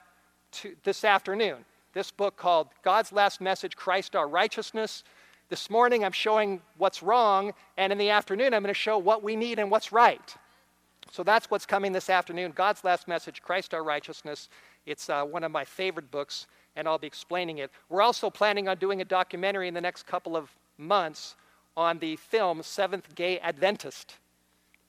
[0.53, 1.65] to, this afternoon.
[1.93, 5.03] This book called God's Last Message Christ Our Righteousness.
[5.49, 9.23] This morning I'm showing what's wrong, and in the afternoon I'm going to show what
[9.23, 10.35] we need and what's right.
[11.11, 14.49] So that's what's coming this afternoon God's Last Message Christ Our Righteousness.
[14.87, 16.47] It's uh, one of my favorite books
[16.79, 17.73] and I'll be explaining it.
[17.89, 20.49] We're also planning on doing a documentary in the next couple of
[20.79, 21.35] months
[21.77, 24.15] on the film Seventh Gay Adventist.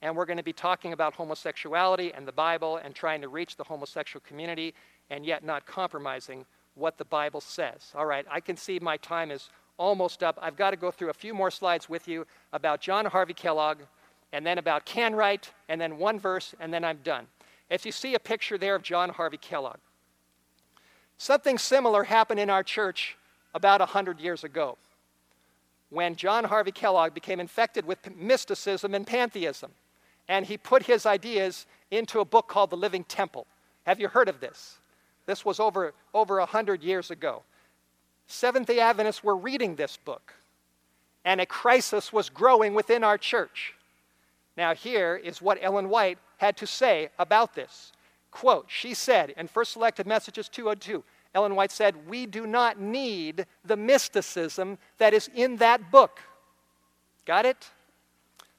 [0.04, 3.58] And we're going to be talking about homosexuality and the Bible and trying to reach
[3.58, 4.76] the homosexual community
[5.10, 7.92] and yet not compromising what the Bible says.
[7.96, 10.38] All right, I can see my time is almost up.
[10.40, 13.80] I've got to go through a few more slides with you about John Harvey Kellogg
[14.32, 17.26] and then about Canright and then one verse and then I'm done.
[17.72, 19.78] If you see a picture there of John Harvey Kellogg,
[21.20, 23.18] Something similar happened in our church
[23.54, 24.78] about 100 years ago
[25.90, 29.72] when John Harvey Kellogg became infected with mysticism and pantheism.
[30.30, 33.48] And he put his ideas into a book called The Living Temple.
[33.86, 34.78] Have you heard of this?
[35.26, 37.44] This was over, over 100 years ago.
[38.28, 40.34] Seventh day Adventists were reading this book,
[41.26, 43.74] and a crisis was growing within our church.
[44.56, 47.92] Now, here is what Ellen White had to say about this.
[48.32, 51.04] Quote, she said in First Selected Messages 202,
[51.34, 56.22] Ellen White said, We do not need the mysticism that is in that book.
[57.26, 57.70] Got it?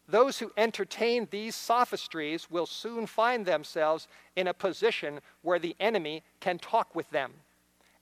[0.08, 6.24] Those who entertain these sophistries will soon find themselves in a position where the enemy
[6.40, 7.32] can talk with them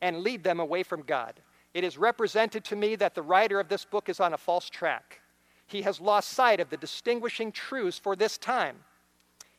[0.01, 1.35] and lead them away from God.
[1.75, 4.71] It is represented to me that the writer of this book is on a false
[4.71, 5.21] track.
[5.67, 8.77] He has lost sight of the distinguishing truths for this time.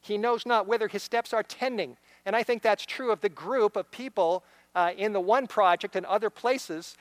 [0.02, 1.98] He knows not whither his steps are tending.
[2.26, 4.44] And I think that's true of the group of people
[4.76, 6.96] uh, in the one project and other places,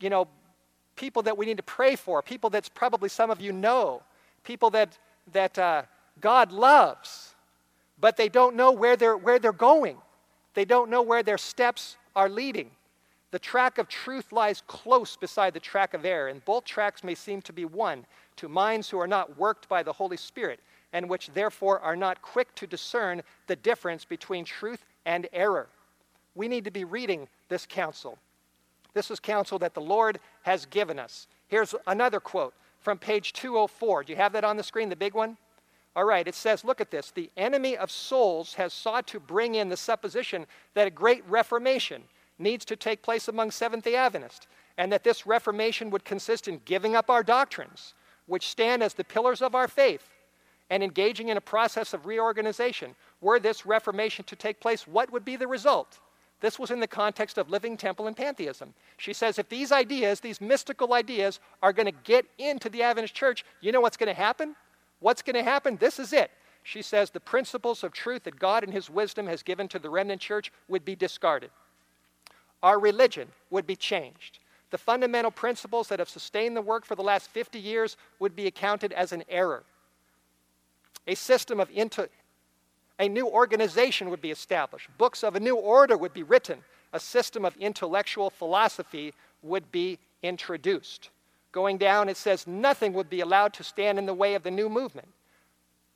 [0.00, 0.26] you know,
[0.96, 4.02] people that we need to pray for, people that probably some of you know,
[4.44, 4.98] people that,
[5.32, 5.82] that uh,
[6.20, 7.34] God loves,
[8.00, 9.98] but they don't know where they're, where they're going.
[10.54, 12.70] They don't know where their steps are leading.
[13.30, 17.14] The track of truth lies close beside the track of error, and both tracks may
[17.14, 18.04] seem to be one
[18.36, 20.60] to minds who are not worked by the Holy Spirit
[20.92, 25.68] and which therefore are not quick to discern the difference between truth and error.
[26.34, 28.18] We need to be reading this counsel.
[28.94, 31.26] This is counsel that the Lord has given us.
[31.48, 34.04] Here's another quote from page 204.
[34.04, 35.36] Do you have that on the screen, the big one?
[35.96, 37.10] All right, it says, look at this.
[37.10, 42.04] The enemy of souls has sought to bring in the supposition that a great reformation
[42.38, 44.46] needs to take place among Seventh day Adventists,
[44.78, 47.94] and that this reformation would consist in giving up our doctrines,
[48.26, 50.08] which stand as the pillars of our faith,
[50.70, 52.94] and engaging in a process of reorganization.
[53.20, 55.98] Were this reformation to take place, what would be the result?
[56.40, 58.72] This was in the context of living temple and pantheism.
[58.96, 63.14] She says if these ideas, these mystical ideas, are going to get into the Adventist
[63.14, 64.56] church, you know what's going to happen?
[65.00, 65.76] What's going to happen?
[65.76, 66.30] This is it.
[66.62, 69.90] She says the principles of truth that God in His wisdom has given to the
[69.90, 71.50] remnant church would be discarded.
[72.62, 74.38] Our religion would be changed.
[74.70, 78.46] The fundamental principles that have sustained the work for the last 50 years would be
[78.46, 79.64] accounted as an error.
[81.06, 82.08] A system of into,
[82.98, 84.88] a new organization would be established.
[84.98, 86.58] Books of a new order would be written.
[86.92, 91.10] A system of intellectual philosophy would be introduced.
[91.52, 94.50] Going down, it says nothing would be allowed to stand in the way of the
[94.50, 95.08] new movement.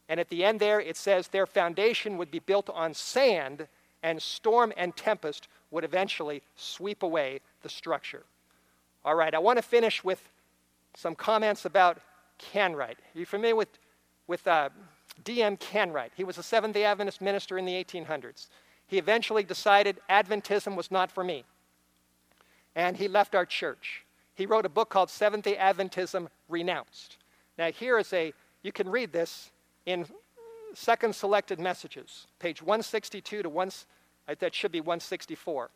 [0.09, 3.68] And at the end there, it says their foundation would be built on sand
[4.02, 8.24] and storm and tempest would eventually sweep away the structure.
[9.05, 10.22] All right, I want to finish with
[10.94, 11.98] some comments about
[12.38, 12.98] Canright.
[12.98, 13.68] Are you familiar with,
[14.26, 14.68] with uh,
[15.22, 15.56] D.M.
[15.56, 16.10] Canright?
[16.16, 18.48] He was a Seventh day Adventist minister in the 1800s.
[18.86, 21.44] He eventually decided Adventism was not for me,
[22.74, 24.04] and he left our church.
[24.34, 27.18] He wrote a book called Seventh day Adventism Renounced.
[27.56, 29.50] Now, here is a, you can read this
[29.86, 30.06] in
[30.74, 33.70] second selected messages, page 162 to 1,
[34.26, 35.70] uh, that should be 164,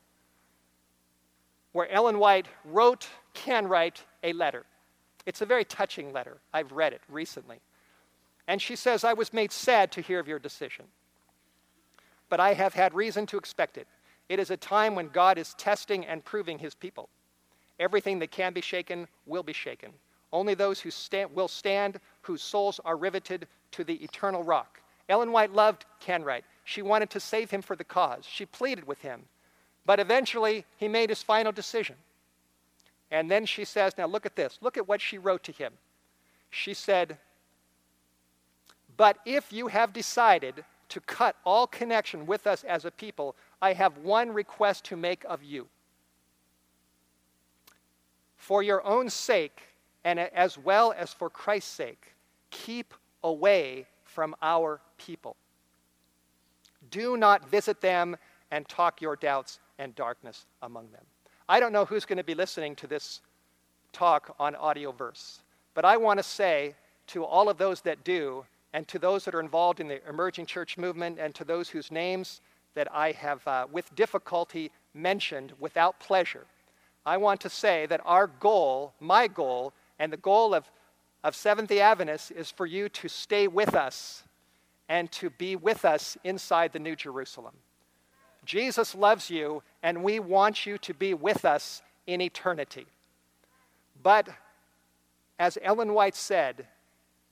[1.73, 4.65] where Ellen White wrote Canright a letter.
[5.27, 6.39] It's a very touching letter.
[6.53, 7.61] I've read it recently.
[8.49, 10.87] And she says, I was made sad to hear of your decision,
[12.31, 13.87] but I have had reason to expect it.
[14.31, 17.11] It is a time when God is testing and proving his people.
[17.79, 19.93] Everything that can be shaken will be shaken.
[20.33, 24.81] Only those who stand, will stand, whose souls are riveted to the eternal rock.
[25.09, 26.43] Ellen White loved Canright.
[26.65, 28.27] She wanted to save him for the cause.
[28.27, 29.23] She pleaded with him.
[29.87, 31.97] But eventually, he made his final decision.
[33.11, 34.59] And then she says, Now look at this.
[34.61, 35.73] Look at what she wrote to him.
[36.51, 37.17] She said,
[38.99, 43.73] But if you have decided to cut all connection with us as a people, I
[43.73, 45.69] have one request to make of you.
[48.37, 49.63] For your own sake,
[50.05, 52.15] and as well as for Christ's sake,
[52.51, 52.93] keep
[53.23, 55.37] away from our people.
[56.91, 58.17] Do not visit them
[58.51, 61.05] and talk your doubts and darkness among them.
[61.49, 63.21] I don't know who's going to be listening to this
[63.93, 65.39] talk on AudioVerse,
[65.75, 66.75] but I want to say
[67.09, 70.47] to all of those that do, and to those that are involved in the emerging
[70.47, 72.41] church movement, and to those whose names
[72.75, 76.47] that I have uh, with difficulty mentioned without pleasure,
[77.07, 80.71] I want to say that our goal, my goal, and the goal of
[81.25, 84.23] of Seventh day Adventists is for you to stay with us
[84.89, 87.55] and to be with us inside the New Jerusalem.
[88.45, 92.87] Jesus loves you, and we want you to be with us in eternity.
[94.03, 94.29] But
[95.39, 96.67] as Ellen White said,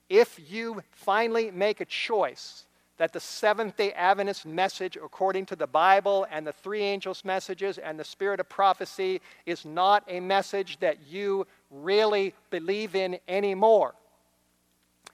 [0.08, 2.64] if you finally make a choice
[2.98, 7.78] that the Seventh day Adventist message, according to the Bible and the three angels' messages
[7.78, 13.94] and the spirit of prophecy, is not a message that you really believe in anymore,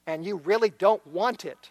[0.06, 1.70] and you really don't want it,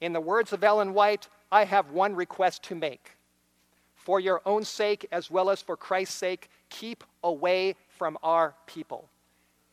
[0.00, 3.12] in the words of Ellen White, I have one request to make.
[3.94, 9.08] For your own sake, as well as for Christ's sake, keep away from our people.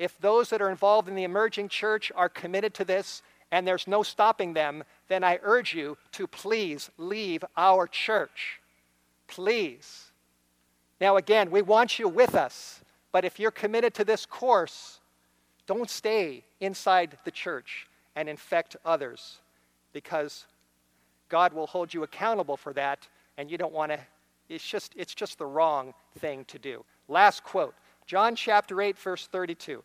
[0.01, 3.21] If those that are involved in the emerging church are committed to this,
[3.51, 8.59] and there's no stopping them, then I urge you to please leave our church.
[9.27, 10.05] Please.
[10.99, 12.81] Now, again, we want you with us,
[13.11, 15.01] but if you're committed to this course,
[15.67, 17.85] don't stay inside the church
[18.15, 19.37] and infect others
[19.93, 20.47] because
[21.29, 23.99] God will hold you accountable for that, and you don't want to.
[24.49, 26.83] It's just, it's just the wrong thing to do.
[27.07, 27.75] Last quote
[28.07, 29.83] John chapter 8, verse 32.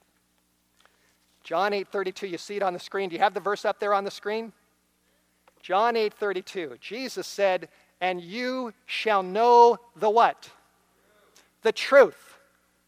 [1.47, 3.09] John 8:32, you see it on the screen.
[3.09, 4.53] Do you have the verse up there on the screen?
[5.63, 6.77] John 8:32.
[6.81, 7.69] Jesus said,
[8.01, 10.51] "And you shall know the what?
[11.63, 12.37] The truth."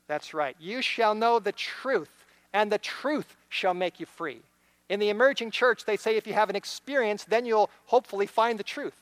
[0.08, 0.56] That's right.
[0.58, 4.42] You shall know the truth, and the truth shall make you free.
[4.88, 8.58] In the emerging church, they say if you have an experience, then you'll hopefully find
[8.58, 9.00] the truth.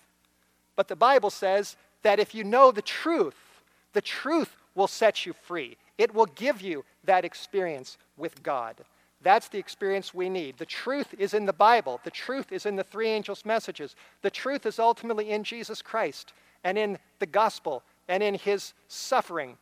[0.74, 3.62] But the Bible says that if you know the truth,
[3.94, 5.78] the truth will set you free.
[5.96, 8.84] It will give you that experience with God.
[9.22, 10.58] That's the experience we need.
[10.58, 12.00] The truth is in the Bible.
[12.04, 13.96] The truth is in the three angels' messages.
[14.22, 16.32] The truth is ultimately in Jesus Christ
[16.64, 19.56] and in the gospel and in his suffering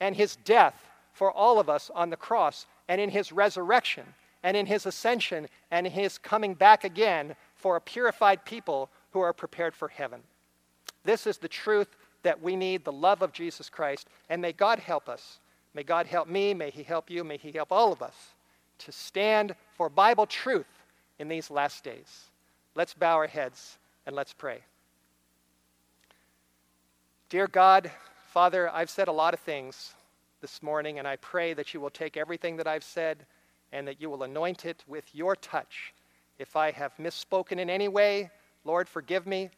[0.00, 4.04] and his death for all of us on the cross and in his resurrection
[4.42, 9.32] and in his ascension and his coming back again for a purified people who are
[9.32, 10.20] prepared for heaven.
[11.04, 14.08] This is the truth that we need the love of Jesus Christ.
[14.30, 15.40] And may God help us.
[15.74, 16.54] May God help me.
[16.54, 17.24] May He help you.
[17.24, 18.14] May He help all of us
[18.84, 20.66] to stand for Bible truth
[21.18, 22.30] in these last days.
[22.74, 24.60] Let's bow our heads and let's pray.
[27.28, 27.90] Dear God,
[28.28, 29.94] Father, I've said a lot of things
[30.40, 33.24] this morning, and I pray that you will take everything that I've said
[33.72, 35.94] and that you will anoint it with your touch.
[36.38, 38.30] If I have misspoken in any way,
[38.64, 39.50] Lord, forgive me.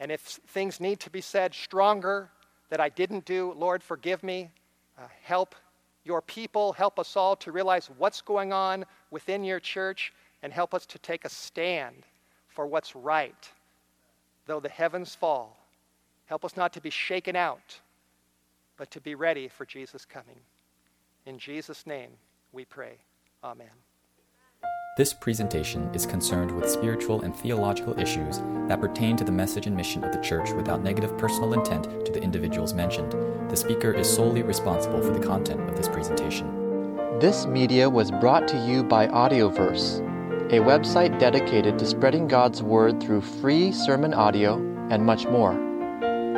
[0.00, 2.30] And if things need to be said stronger
[2.68, 4.50] that I didn't do, Lord, forgive me.
[4.98, 5.54] Uh, help
[6.04, 10.74] your people, help us all to realize what's going on within your church, and help
[10.74, 12.04] us to take a stand
[12.48, 13.50] for what's right,
[14.46, 15.56] though the heavens fall.
[16.26, 17.80] Help us not to be shaken out,
[18.76, 20.38] but to be ready for Jesus' coming.
[21.26, 22.10] In Jesus' name
[22.52, 22.96] we pray.
[23.42, 23.83] Amen.
[24.96, 28.38] This presentation is concerned with spiritual and theological issues
[28.68, 32.12] that pertain to the message and mission of the church without negative personal intent to
[32.12, 33.10] the individuals mentioned.
[33.50, 36.46] The speaker is solely responsible for the content of this presentation.
[37.18, 39.98] This media was brought to you by Audioverse,
[40.52, 44.58] a website dedicated to spreading God's Word through free sermon audio
[44.90, 45.58] and much more.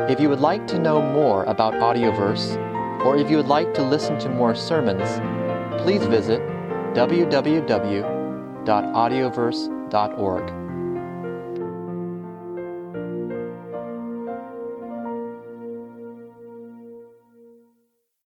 [0.09, 2.57] If you would like to know more about Audioverse,
[3.05, 5.21] or if you would like to listen to more sermons,
[5.83, 6.41] please visit
[8.67, 10.66] www.audioverse.org.